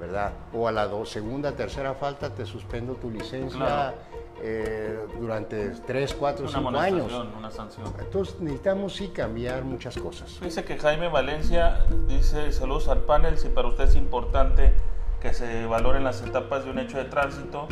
¿verdad? 0.00 0.32
O 0.52 0.66
a 0.66 0.72
la 0.72 0.88
segunda, 1.04 1.52
tercera 1.52 1.94
falta 1.94 2.34
te 2.34 2.44
suspendo 2.44 2.94
tu 2.94 3.10
licencia 3.10 3.94
eh, 4.42 4.98
durante 5.18 5.70
3, 5.70 6.14
4, 6.14 6.48
5 6.48 6.68
años. 6.78 7.12
Una 7.38 7.50
sanción. 7.50 7.92
Entonces 7.98 8.40
necesitamos 8.40 8.94
sí 8.94 9.08
cambiar 9.08 9.64
muchas 9.64 9.96
cosas. 9.96 10.38
Dice 10.40 10.64
que 10.64 10.76
Jaime 10.78 11.08
Valencia 11.08 11.84
dice 12.08 12.52
saludos 12.52 12.88
al 12.88 13.00
panel, 13.00 13.38
si 13.38 13.48
para 13.48 13.68
usted 13.68 13.84
es 13.84 13.96
importante 13.96 14.72
que 15.20 15.32
se 15.32 15.66
valoren 15.66 16.04
las 16.04 16.22
etapas 16.22 16.64
de 16.64 16.70
un 16.70 16.78
hecho 16.78 16.98
de 16.98 17.04
tránsito, 17.04 17.68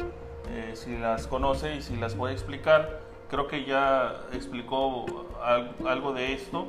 eh, 0.51 0.72
si 0.75 0.96
las 0.96 1.27
conoce 1.27 1.77
y 1.77 1.83
si 1.83 1.96
las 1.96 2.14
puede 2.14 2.33
explicar. 2.33 3.01
Creo 3.29 3.46
que 3.48 3.64
ya 3.64 4.22
explicó 4.33 5.27
algo 5.87 6.12
de 6.12 6.35
esto, 6.35 6.66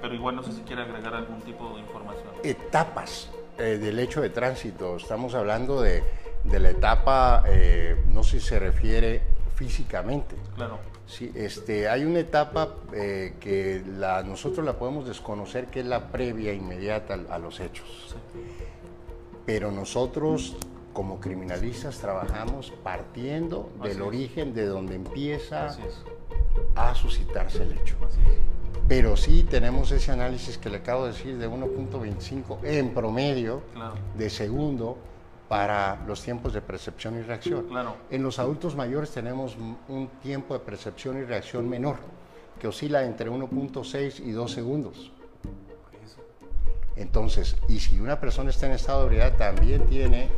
pero 0.00 0.14
igual 0.14 0.36
no 0.36 0.42
sé 0.42 0.52
si 0.52 0.60
quiere 0.62 0.82
agregar 0.82 1.14
algún 1.14 1.40
tipo 1.40 1.70
de 1.74 1.80
información. 1.80 2.28
Etapas 2.42 3.30
eh, 3.58 3.78
del 3.78 3.98
hecho 3.98 4.20
de 4.20 4.30
tránsito, 4.30 4.96
estamos 4.96 5.34
hablando 5.34 5.80
de, 5.80 6.02
la 6.44 6.70
etapa, 6.70 7.44
eh, 7.46 8.04
no 8.08 8.22
sé 8.22 8.40
si 8.40 8.48
se 8.48 8.58
refiere 8.58 9.20
físicamente. 9.54 10.36
Claro. 10.56 10.78
Sí, 11.06 11.32
este, 11.34 11.88
hay 11.88 12.04
una 12.04 12.20
etapa 12.20 12.68
eh, 12.92 13.34
que 13.40 13.82
la, 13.84 14.22
nosotros 14.22 14.64
la 14.64 14.78
podemos 14.78 15.06
desconocer, 15.06 15.66
que 15.66 15.80
es 15.80 15.86
la 15.86 16.08
previa 16.08 16.52
inmediata 16.52 17.18
a, 17.28 17.38
los 17.38 17.58
hechos. 17.58 18.14
Pero 19.44 19.72
nosotros, 19.72 20.56
como 20.92 21.18
criminalistas, 21.18 21.98
trabajamos 21.98 22.72
partiendo 22.84 23.70
del 23.82 24.02
origen 24.02 24.54
de 24.54 24.66
donde 24.66 24.94
empieza 24.94 25.76
a 26.76 26.94
suscitarse 26.94 27.64
el 27.64 27.72
hecho 27.72 27.96
pero 28.90 29.16
sí 29.16 29.44
tenemos 29.44 29.92
ese 29.92 30.10
análisis 30.10 30.58
que 30.58 30.68
le 30.68 30.78
acabo 30.78 31.04
de 31.04 31.12
decir 31.12 31.38
de 31.38 31.48
1.25 31.48 32.58
en 32.64 32.92
promedio 32.92 33.62
de 34.18 34.28
segundo 34.28 34.98
para 35.50 36.00
los 36.06 36.22
tiempos 36.22 36.52
de 36.52 36.62
percepción 36.62 37.18
y 37.18 37.22
reacción. 37.22 37.66
En 38.08 38.22
los 38.22 38.38
adultos 38.38 38.76
mayores 38.76 39.10
tenemos 39.10 39.56
un 39.88 40.08
tiempo 40.22 40.54
de 40.54 40.60
percepción 40.60 41.18
y 41.18 41.24
reacción 41.24 41.68
menor, 41.68 41.96
que 42.60 42.68
oscila 42.68 43.02
entre 43.02 43.28
1.6 43.28 44.20
y 44.24 44.30
2 44.30 44.48
segundos. 44.48 45.10
Entonces, 46.94 47.56
y 47.66 47.80
si 47.80 47.98
una 47.98 48.20
persona 48.20 48.50
está 48.50 48.66
en 48.66 48.72
estado 48.74 49.00
de 49.00 49.06
ebriedad, 49.06 49.36
también 49.36 49.86
tiene 49.86 50.28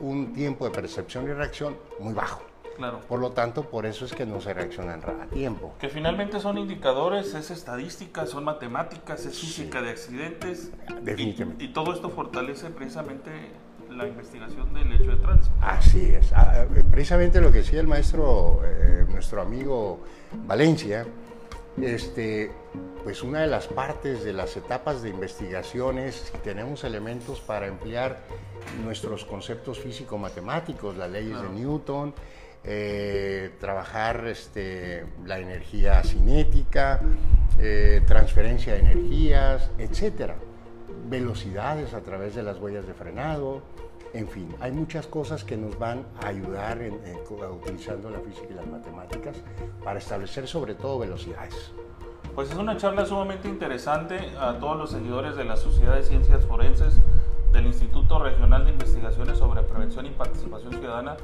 un 0.00 0.32
tiempo 0.32 0.64
de 0.64 0.70
percepción 0.70 1.28
y 1.28 1.34
reacción 1.34 1.76
muy 2.00 2.14
bajo. 2.14 2.40
Claro. 2.78 3.00
Por 3.06 3.20
lo 3.20 3.32
tanto, 3.32 3.64
por 3.64 3.84
eso 3.84 4.06
es 4.06 4.14
que 4.14 4.24
no 4.24 4.40
se 4.40 4.54
reaccionan 4.54 5.02
a 5.02 5.26
tiempo. 5.26 5.74
Que 5.78 5.90
finalmente 5.90 6.40
son 6.40 6.56
indicadores, 6.56 7.34
es 7.34 7.50
estadística, 7.50 8.24
son 8.26 8.44
matemáticas, 8.44 9.26
es 9.26 9.38
física 9.38 9.82
de 9.82 9.90
accidentes. 9.90 10.72
Definitivamente. 11.02 11.64
Y, 11.64 11.68
todo 11.74 11.92
esto 11.92 12.08
fortalece 12.08 12.70
precisamente 12.70 13.30
la 13.96 14.06
investigación 14.06 14.72
del 14.74 14.92
hecho 14.92 15.10
de 15.10 15.16
tránsito. 15.16 15.54
Así 15.60 16.12
es. 16.14 16.32
Ah, 16.32 16.66
eh, 16.74 16.84
precisamente 16.90 17.40
lo 17.40 17.50
que 17.50 17.58
decía 17.58 17.80
el 17.80 17.86
maestro, 17.86 18.60
eh, 18.64 19.04
nuestro 19.08 19.40
amigo 19.40 20.00
Valencia, 20.46 21.06
este, 21.80 22.50
pues 23.04 23.22
una 23.22 23.40
de 23.40 23.46
las 23.46 23.66
partes 23.66 24.24
de 24.24 24.32
las 24.32 24.56
etapas 24.56 25.02
de 25.02 25.10
investigación 25.10 25.98
es 25.98 26.14
si 26.32 26.38
tenemos 26.38 26.84
elementos 26.84 27.40
para 27.40 27.66
emplear 27.66 28.20
nuestros 28.84 29.24
conceptos 29.24 29.78
físico-matemáticos, 29.80 30.96
las 30.96 31.10
leyes 31.10 31.40
de 31.40 31.48
Newton, 31.50 32.14
eh, 32.64 33.50
trabajar 33.60 34.26
este, 34.26 35.06
la 35.24 35.38
energía 35.38 36.02
cinética, 36.02 37.00
eh, 37.60 38.02
transferencia 38.06 38.72
de 38.74 38.80
energías, 38.80 39.70
etcétera, 39.78 40.34
velocidades 41.08 41.94
a 41.94 42.02
través 42.02 42.34
de 42.34 42.42
las 42.42 42.58
huellas 42.58 42.86
de 42.86 42.94
frenado, 42.94 43.62
en 44.12 44.28
fin, 44.28 44.54
hay 44.60 44.72
muchas 44.72 45.06
cosas 45.06 45.44
que 45.44 45.56
nos 45.56 45.78
van 45.78 46.06
a 46.22 46.28
ayudar 46.28 46.80
utilizando 47.50 48.08
la 48.08 48.20
física 48.20 48.46
y 48.50 48.54
las 48.54 48.66
matemáticas 48.66 49.36
para 49.84 49.98
establecer 49.98 50.46
sobre 50.46 50.74
todo 50.74 50.98
velocidades. 50.98 51.72
Pues 52.34 52.50
es 52.50 52.56
una 52.56 52.76
charla 52.76 53.06
sumamente 53.06 53.48
interesante 53.48 54.18
a 54.38 54.58
todos 54.58 54.76
los 54.76 54.90
seguidores 54.90 55.36
de 55.36 55.44
la 55.44 55.56
Sociedad 55.56 55.94
de 55.94 56.02
Ciencias 56.02 56.44
Forenses 56.44 56.98
del 57.52 57.66
Instituto 57.66 58.18
Regional 58.18 58.64
de 58.64 58.72
Investigaciones 58.72 59.38
sobre 59.38 59.62
Prevención 59.62 60.06
y 60.06 60.10
Participación 60.10 60.72
Ciudadana 60.72 61.16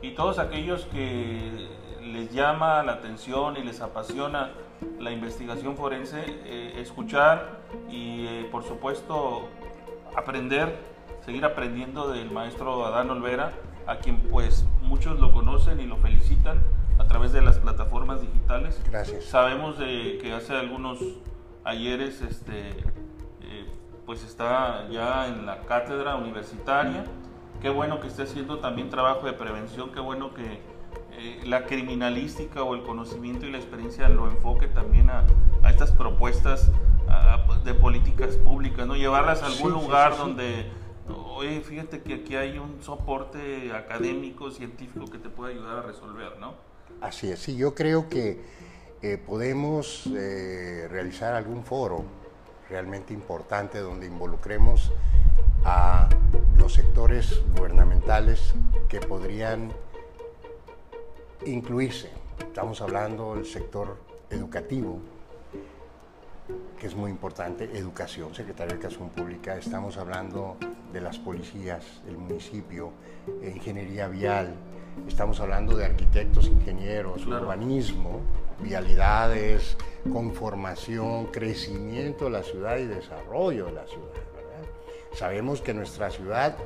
y 0.00 0.14
todos 0.14 0.38
aquellos 0.38 0.84
que 0.86 1.68
les 2.02 2.32
llama 2.32 2.82
la 2.82 2.92
atención 2.92 3.56
y 3.56 3.62
les 3.62 3.80
apasiona 3.80 4.52
la 4.98 5.10
investigación 5.10 5.76
forense, 5.76 6.22
eh, 6.26 6.74
escuchar 6.80 7.60
y 7.90 8.26
eh, 8.26 8.48
por 8.50 8.64
supuesto 8.64 9.48
aprender, 10.16 10.78
seguir 11.24 11.44
aprendiendo 11.44 12.10
del 12.10 12.30
maestro 12.30 12.86
Adán 12.86 13.10
Olvera, 13.10 13.52
a 13.86 13.96
quien 13.96 14.18
pues 14.22 14.64
muchos 14.82 15.20
lo 15.20 15.32
conocen 15.32 15.80
y 15.80 15.86
lo 15.86 15.96
felicitan 15.96 16.62
a 16.98 17.06
través 17.06 17.32
de 17.32 17.42
las 17.42 17.58
plataformas 17.58 18.20
digitales. 18.20 18.80
Gracias. 18.90 19.24
Sabemos 19.24 19.78
de 19.78 20.18
que 20.22 20.32
hace 20.32 20.54
algunos 20.54 21.00
ayeres 21.64 22.22
este, 22.22 22.70
eh, 22.70 23.66
pues 24.06 24.24
está 24.24 24.88
ya 24.88 25.26
en 25.28 25.46
la 25.46 25.62
cátedra 25.62 26.16
universitaria 26.16 27.04
Qué 27.64 27.70
bueno 27.70 27.98
que 27.98 28.08
esté 28.08 28.24
haciendo 28.24 28.58
también 28.58 28.90
trabajo 28.90 29.26
de 29.26 29.32
prevención, 29.32 29.90
qué 29.90 29.98
bueno 29.98 30.34
que 30.34 30.60
eh, 31.24 31.40
la 31.46 31.64
criminalística 31.64 32.62
o 32.62 32.74
el 32.74 32.82
conocimiento 32.82 33.46
y 33.46 33.50
la 33.50 33.56
experiencia 33.56 34.10
lo 34.10 34.28
enfoque 34.28 34.66
también 34.66 35.08
a, 35.08 35.26
estas 35.70 35.90
propuestas 35.90 36.70
de 37.64 37.72
políticas 37.72 38.36
públicas, 38.36 38.86
¿no? 38.86 38.94
Llevarlas 38.94 39.42
a 39.42 39.46
algún 39.46 39.72
lugar 39.72 40.18
donde, 40.18 40.70
oye, 41.08 41.62
fíjate 41.62 42.02
que 42.02 42.14
aquí 42.14 42.36
hay 42.36 42.58
un 42.58 42.82
soporte 42.82 43.72
académico, 43.72 44.50
científico 44.50 45.06
que 45.06 45.16
te 45.16 45.30
puede 45.30 45.54
ayudar 45.54 45.78
a 45.78 45.82
resolver, 45.82 46.38
¿no? 46.38 46.52
Así 47.00 47.30
es, 47.30 47.38
sí, 47.38 47.56
yo 47.56 47.74
creo 47.74 48.10
que 48.10 48.44
eh, 49.00 49.16
podemos 49.16 50.06
eh, 50.14 50.86
realizar 50.90 51.32
algún 51.32 51.64
foro 51.64 52.04
realmente 52.68 53.14
importante 53.14 53.78
donde 53.78 54.06
involucremos 54.06 54.92
a 55.64 56.10
los 56.58 56.74
sectores 56.74 57.42
gubernamentales 57.56 58.52
que 58.88 59.00
podrían 59.00 59.72
incluirse. 61.46 62.10
Estamos 62.38 62.80
hablando 62.80 63.34
del 63.34 63.46
sector 63.46 63.96
educativo, 64.30 64.98
que 66.78 66.86
es 66.86 66.94
muy 66.94 67.10
importante, 67.10 67.64
educación, 67.76 68.34
Secretaría 68.34 68.74
de 68.74 68.80
Educación 68.80 69.10
Pública, 69.10 69.56
estamos 69.56 69.96
hablando 69.96 70.56
de 70.92 71.00
las 71.00 71.18
policías, 71.18 72.02
el 72.06 72.18
municipio, 72.18 72.92
ingeniería 73.42 74.08
vial, 74.08 74.54
estamos 75.08 75.40
hablando 75.40 75.76
de 75.76 75.86
arquitectos, 75.86 76.46
ingenieros, 76.46 77.26
urbanismo, 77.26 78.20
vialidades, 78.60 79.76
conformación, 80.12 81.26
crecimiento 81.26 82.26
de 82.26 82.30
la 82.30 82.42
ciudad 82.42 82.76
y 82.78 82.86
desarrollo 82.86 83.66
de 83.66 83.72
la 83.72 83.86
ciudad. 83.86 84.10
Sabemos 85.12 85.60
que 85.60 85.74
nuestra 85.74 86.10
ciudad 86.10 86.56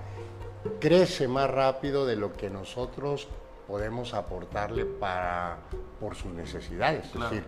crece 0.80 1.28
más 1.28 1.50
rápido 1.50 2.06
de 2.06 2.16
lo 2.16 2.32
que 2.32 2.50
nosotros 2.50 3.28
podemos 3.68 4.14
aportarle 4.14 4.86
para, 4.86 5.58
por 6.00 6.16
sus 6.16 6.32
necesidades. 6.32 7.04
Es 7.14 7.20
decir, 7.20 7.44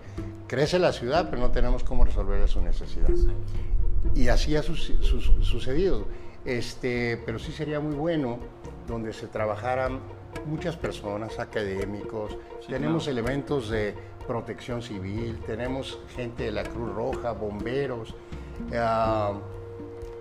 crece 0.47 0.79
la 0.79 0.93
ciudad, 0.93 1.31
pero 1.31 1.41
no 1.41 1.51
tenemos 1.51 1.83
cómo 1.83 2.05
resolver 2.05 2.47
sus 2.47 2.63
necesidades. 2.63 3.27
Y 4.15 4.29
así 4.29 4.55
ha 4.55 4.63
sucedido. 4.63 6.05
Este, 6.45 7.21
pero 7.25 7.39
sí 7.39 7.53
sería 7.53 7.81
muy 7.81 7.95
bueno 7.95 8.39
donde 8.87 9.13
se 9.15 9.27
trabajaran 9.29 10.01
muchas 10.47 10.77
personas, 10.77 11.39
académicos, 11.39 12.37
tenemos 12.69 13.09
elementos 13.09 13.69
de 13.69 13.95
protección 14.27 14.83
civil, 14.83 15.41
tenemos 15.47 15.99
gente 16.15 16.45
de 16.45 16.53
la 16.53 16.65
Cruz 16.65 16.95
Roja, 16.95 17.33
bomberos, 17.33 18.15
ah, 18.75 19.35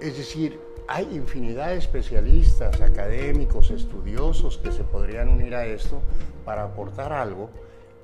es 0.01 0.17
decir, 0.17 0.59
hay 0.89 1.07
infinidad 1.11 1.67
de 1.67 1.77
especialistas, 1.77 2.81
académicos, 2.81 3.69
estudiosos 3.69 4.57
que 4.57 4.71
se 4.71 4.83
podrían 4.83 5.29
unir 5.29 5.53
a 5.53 5.65
esto 5.65 6.01
para 6.43 6.63
aportar 6.63 7.13
algo 7.13 7.51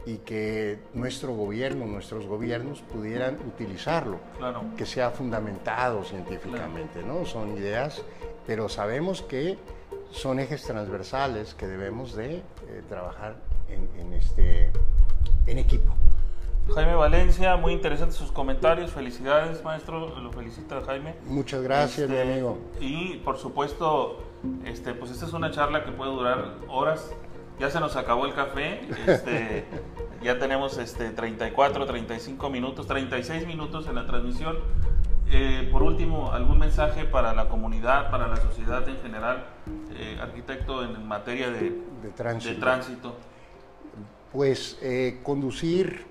y 0.06 0.18
que 0.18 0.78
nuestro 0.94 1.34
gobierno, 1.34 1.88
nuestros 1.88 2.28
gobiernos 2.28 2.82
pudieran 2.82 3.40
utilizarlo, 3.48 4.20
que 4.78 4.86
sea 4.86 5.10
fundamentado 5.10 6.04
científicamente, 6.04 7.02
¿no? 7.02 7.26
Son 7.26 7.58
ideas, 7.58 8.04
pero 8.46 8.70
sabemos 8.70 9.24
que 9.24 9.58
son 10.12 10.40
ejes 10.40 10.62
transversales 10.62 11.56
que 11.56 11.66
debemos 11.66 12.14
de 12.16 12.36
eh, 12.36 12.44
trabajar 12.88 13.36
en, 13.68 14.14
este, 14.14 14.72
en 15.48 15.58
equipo. 15.58 15.92
Jaime 16.74 16.96
Valencia, 16.96 17.56
muy 17.58 17.74
interesantes 17.74 18.18
sus 18.18 18.32
comentarios. 18.32 18.92
Felicidades, 18.92 19.64
maestro. 19.64 20.20
Lo 20.20 20.32
felicita 20.32 20.82
Jaime. 20.86 21.16
Muchas 21.26 21.62
gracias, 21.62 22.10
mi 22.10 22.16
este, 22.16 22.32
amigo. 22.32 22.58
Y 22.80 23.18
por 23.18 23.38
supuesto, 23.38 24.24
este, 24.66 24.94
pues 24.94 25.12
esta 25.12 25.26
es 25.26 25.34
una 25.34 25.52
charla 25.52 25.84
que 25.84 25.92
puede 25.92 26.12
durar 26.12 26.56
horas. 26.68 27.12
Ya 27.60 27.70
se 27.70 27.80
nos 27.80 27.96
acabó 27.96 28.26
el 28.26 28.34
café. 28.34 28.82
Este, 29.06 29.66
ya 30.24 30.40
tenemos 30.40 30.78
este, 30.78 31.12
34, 31.12 31.86
35 31.86 32.50
minutos, 32.50 32.88
36 32.88 33.46
minutos 33.46 33.88
en 33.88 33.96
la 33.96 34.06
transmisión. 34.06 34.58
Eh, 35.28 35.70
por 35.72 35.84
último, 35.84 36.32
algún 36.32 36.60
mensaje 36.60 37.06
para 37.06 37.34
la 37.34 37.48
comunidad, 37.48 38.12
para 38.12 38.28
la 38.28 38.38
sociedad 38.38 38.88
en 38.88 38.98
general, 39.02 39.46
eh, 39.92 40.18
arquitecto 40.22 40.84
en 40.84 41.08
materia 41.08 41.50
de, 41.50 41.82
tránsito. 42.16 43.16
Pues 44.32 44.78
eh, 44.82 45.22
conducir 45.24 46.06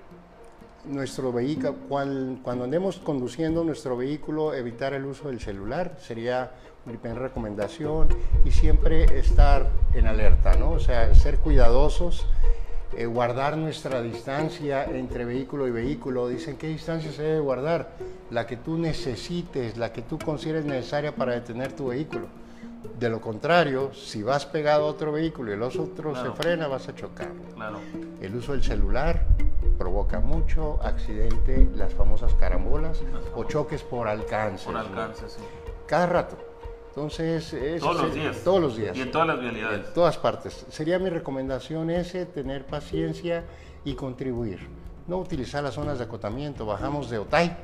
nuestro 0.87 1.31
vehículo, 1.31 1.75
cuando, 1.87 2.63
andemos 2.63 2.97
conduciendo 2.97 3.63
nuestro 3.63 3.97
vehículo, 3.97 4.53
evitar 4.53 4.93
el 4.93 5.05
uso 5.05 5.29
del 5.29 5.39
celular 5.39 5.97
sería 5.99 6.51
mi 6.85 6.97
primera 6.97 7.21
recomendación 7.21 8.09
y 8.43 8.51
siempre 8.51 9.17
estar 9.17 9.69
en 9.93 10.07
alerta, 10.07 10.55
¿no? 10.55 10.71
O 10.71 10.79
sea, 10.79 11.13
ser 11.15 11.37
cuidadosos, 11.39 12.27
eh, 12.95 13.05
guardar 13.07 13.57
nuestra 13.57 14.01
distancia 14.01 14.85
entre 14.85 15.25
vehículo 15.25 15.67
y 15.67 15.71
vehículo. 15.71 16.27
Dicen, 16.27 16.57
¿qué 16.57 16.67
distancia 16.67 17.11
se 17.11 17.23
debe 17.23 17.39
guardar? 17.39 17.89
La 18.29 18.45
que 18.45 18.57
tú 18.57 18.77
necesites, 18.77 19.77
la 19.77 19.91
que 19.91 20.03
tú 20.03 20.19
consideres 20.19 20.65
necesaria 20.65 21.15
para 21.15 21.33
detener 21.33 21.73
tu 21.73 21.87
vehículo. 21.87 22.27
De 22.99 23.09
lo 23.09 23.19
contrario, 23.19 23.91
si 23.93 24.23
vas 24.23 24.45
pegado 24.45 24.85
a 24.85 24.87
otro 24.87 25.11
vehículo 25.11 25.53
y 25.53 25.57
los 25.57 25.77
otros 25.77 26.19
se 26.19 26.31
frena, 26.31 26.67
vas 26.67 26.87
a 26.87 26.95
chocar. 26.95 27.31
El 28.21 28.35
uso 28.35 28.53
del 28.53 28.63
celular, 28.63 29.25
provoca 29.75 30.19
mucho 30.19 30.79
accidente, 30.81 31.69
las 31.75 31.93
famosas 31.93 32.33
carambolas 32.33 33.01
o 33.35 33.43
choques 33.43 33.83
por 33.83 34.07
alcance. 34.07 34.65
Por 34.65 34.77
alcance, 34.77 35.29
sí. 35.29 35.41
Cada 35.87 36.07
rato. 36.07 36.37
Entonces, 36.89 37.53
todos 37.79 38.01
los 38.01 38.13
días. 38.13 38.37
Todos 38.43 38.61
los 38.61 38.77
días. 38.77 38.95
Y 38.95 39.01
en 39.01 39.11
todas 39.11 39.27
las 39.27 39.39
vialidades. 39.39 39.87
En 39.87 39.93
todas 39.93 40.17
partes. 40.17 40.65
Sería 40.69 40.97
mi 40.97 41.09
recomendación 41.09 41.89
ese, 41.89 42.25
tener 42.25 42.65
paciencia 42.65 43.43
y 43.83 43.95
contribuir. 43.95 44.67
No 45.07 45.17
utilizar 45.17 45.61
las 45.63 45.73
zonas 45.73 45.97
de 45.97 46.05
acotamiento. 46.05 46.65
Bajamos 46.65 47.09
de 47.09 47.19
Otay 47.19 47.55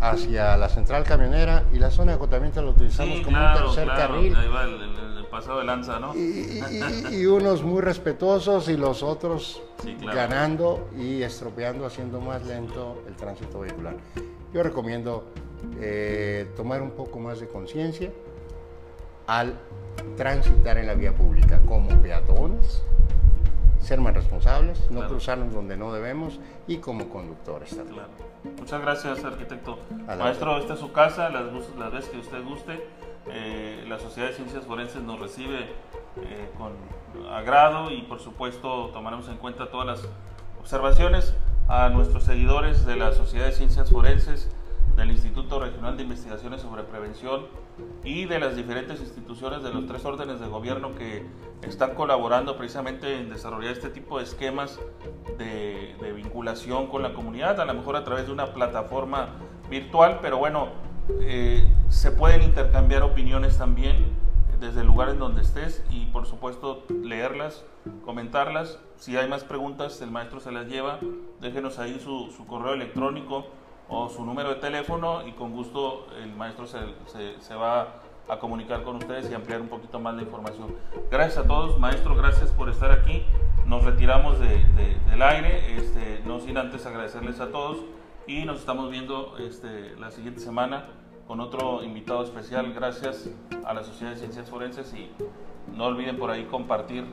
hacia 0.00 0.56
la 0.56 0.68
central 0.68 1.04
camionera 1.04 1.64
y 1.72 1.78
la 1.78 1.90
zona 1.90 2.12
de 2.12 2.16
acotamiento 2.16 2.60
la 2.60 2.70
utilizamos 2.70 3.20
como 3.20 3.38
un 3.38 3.54
tercer 3.54 3.88
carril. 3.88 4.34
Ahí 4.34 4.48
va 4.48 4.64
el, 4.64 5.03
pasado 5.34 5.58
de 5.58 5.64
lanza, 5.64 5.98
¿no? 5.98 6.14
Y, 6.14 7.26
unos 7.26 7.64
muy 7.64 7.82
respetuosos 7.82 8.68
y 8.68 8.76
los 8.76 9.02
otros 9.02 9.60
ganando 10.00 10.88
y 10.96 11.22
estropeando, 11.22 11.86
haciendo 11.86 12.20
más 12.20 12.46
lento 12.46 13.02
el 13.08 13.16
tránsito 13.16 13.58
vehicular. 13.58 13.96
Yo 14.52 14.62
recomiendo 14.62 15.24
eh, 15.80 16.48
tomar 16.56 16.82
un 16.82 16.92
poco 16.92 17.18
más 17.18 17.40
de 17.40 17.48
conciencia 17.48 18.12
al 19.26 19.58
transitar 20.16 20.78
en 20.78 20.86
la 20.86 20.94
vía 20.94 21.12
pública 21.12 21.60
como 21.66 21.88
peatones, 22.00 22.84
ser 23.80 24.00
más 24.00 24.14
responsables, 24.14 24.88
no 24.92 25.08
cruzarnos 25.08 25.52
donde 25.52 25.76
no 25.76 25.92
debemos 25.92 26.38
y 26.68 26.76
como 26.76 27.08
conductores 27.08 27.76
también. 27.76 28.04
Muchas 28.56 28.80
gracias, 28.80 29.24
arquitecto. 29.24 29.80
Maestro, 30.06 30.58
esta 30.58 30.74
es 30.74 30.78
su 30.78 30.92
casa, 30.92 31.28
las, 31.28 31.46
las 31.76 31.92
veces 31.92 32.10
que 32.10 32.18
usted 32.18 32.44
guste. 32.44 32.86
Eh, 33.28 33.84
la 33.88 33.98
Sociedad 33.98 34.28
de 34.28 34.34
Ciencias 34.34 34.64
Forenses 34.64 35.02
nos 35.02 35.18
recibe 35.18 35.60
eh, 36.16 36.50
con 36.58 36.72
agrado 37.30 37.90
y 37.90 38.02
por 38.02 38.20
supuesto 38.20 38.90
tomaremos 38.92 39.28
en 39.28 39.36
cuenta 39.36 39.70
todas 39.70 39.86
las 39.86 40.08
observaciones 40.60 41.34
a 41.68 41.88
nuestros 41.88 42.24
seguidores 42.24 42.84
de 42.84 42.96
la 42.96 43.12
Sociedad 43.12 43.46
de 43.46 43.52
Ciencias 43.52 43.90
Forenses, 43.90 44.50
del 44.96 45.10
Instituto 45.10 45.58
Regional 45.58 45.96
de 45.96 46.04
Investigaciones 46.04 46.60
sobre 46.60 46.82
Prevención 46.84 47.46
y 48.04 48.26
de 48.26 48.38
las 48.38 48.54
diferentes 48.54 49.00
instituciones 49.00 49.62
de 49.62 49.72
los 49.72 49.86
tres 49.86 50.04
órdenes 50.04 50.38
de 50.38 50.46
gobierno 50.46 50.94
que 50.94 51.26
están 51.62 51.94
colaborando 51.94 52.56
precisamente 52.56 53.18
en 53.18 53.30
desarrollar 53.30 53.72
este 53.72 53.88
tipo 53.88 54.18
de 54.18 54.24
esquemas 54.24 54.78
de, 55.38 55.96
de 56.00 56.12
vinculación 56.12 56.86
con 56.86 57.02
la 57.02 57.14
comunidad, 57.14 57.60
a 57.60 57.64
lo 57.64 57.74
mejor 57.74 57.96
a 57.96 58.04
través 58.04 58.26
de 58.26 58.32
una 58.32 58.52
plataforma 58.52 59.30
virtual, 59.68 60.20
pero 60.22 60.38
bueno, 60.38 60.68
eh, 61.20 61.66
se 61.88 62.10
pueden 62.10 62.42
intercambiar 62.42 63.02
opiniones 63.02 63.58
también 63.58 64.06
desde 64.60 64.84
lugares 64.84 65.18
donde 65.18 65.42
estés 65.42 65.84
y 65.90 66.06
por 66.06 66.26
supuesto 66.26 66.84
leerlas, 67.02 67.64
comentarlas. 68.04 68.78
Si 68.96 69.16
hay 69.16 69.28
más 69.28 69.44
preguntas, 69.44 70.00
el 70.00 70.10
maestro 70.10 70.40
se 70.40 70.52
las 70.52 70.66
lleva. 70.66 70.98
Déjenos 71.40 71.78
ahí 71.78 72.00
su, 72.00 72.30
correo 72.46 72.74
electrónico 72.74 73.46
o 73.88 74.08
su 74.08 74.24
número 74.24 74.50
de 74.50 74.54
teléfono 74.56 75.26
y 75.26 75.32
con 75.32 75.52
gusto 75.52 76.06
el 76.22 76.34
maestro 76.34 76.66
se, 76.66 77.54
va 77.54 78.00
a 78.26 78.38
comunicar 78.38 78.82
con 78.84 78.96
ustedes 78.96 79.30
y 79.30 79.34
ampliar 79.34 79.60
un 79.60 79.68
poquito 79.68 80.00
más 80.00 80.14
la 80.14 80.22
información. 80.22 80.74
Gracias 81.10 81.44
a 81.44 81.46
todos, 81.46 81.78
maestro, 81.78 82.16
gracias 82.16 82.50
por 82.50 82.70
estar 82.70 82.90
aquí. 82.90 83.22
Nos 83.66 83.84
retiramos 83.84 84.38
de, 84.40 84.46
de, 84.48 84.98
del 85.10 85.22
aire, 85.22 85.76
este, 85.76 86.22
no 86.24 86.40
sin 86.40 86.56
antes 86.56 86.86
agradecerles 86.86 87.40
a 87.40 87.50
todos 87.50 87.78
y 88.26 88.44
nos 88.44 88.60
estamos 88.60 88.90
viendo 88.90 89.36
este, 89.38 89.96
la 89.96 90.10
siguiente 90.10 90.40
semana 90.40 90.86
con 91.26 91.40
otro 91.40 91.82
invitado 91.82 92.24
especial. 92.24 92.72
Gracias 92.72 93.28
a 93.64 93.74
la 93.74 93.82
Sociedad 93.82 94.12
de 94.12 94.18
Ciencias 94.18 94.48
Forenses 94.48 94.92
y 94.94 95.10
no 95.74 95.86
olviden 95.86 96.18
por 96.18 96.30
ahí 96.30 96.44
compartir 96.44 97.04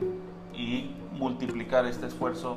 y 0.54 0.90
multiplicar 1.12 1.86
este 1.86 2.06
esfuerzo 2.06 2.56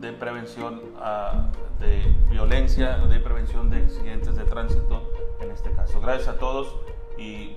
de 0.00 0.12
prevención 0.12 0.80
uh, 0.96 1.80
de 1.80 2.02
violencia, 2.30 2.98
de 2.98 3.20
prevención 3.20 3.70
de 3.70 3.84
accidentes 3.84 4.36
de 4.36 4.44
tránsito 4.44 5.10
en 5.40 5.50
este 5.50 5.70
caso. 5.72 6.00
Gracias 6.00 6.28
a 6.28 6.38
todos 6.38 6.76
y 7.18 7.56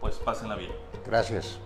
pues 0.00 0.16
pásenla 0.16 0.56
bien. 0.56 0.72
Gracias. 1.06 1.58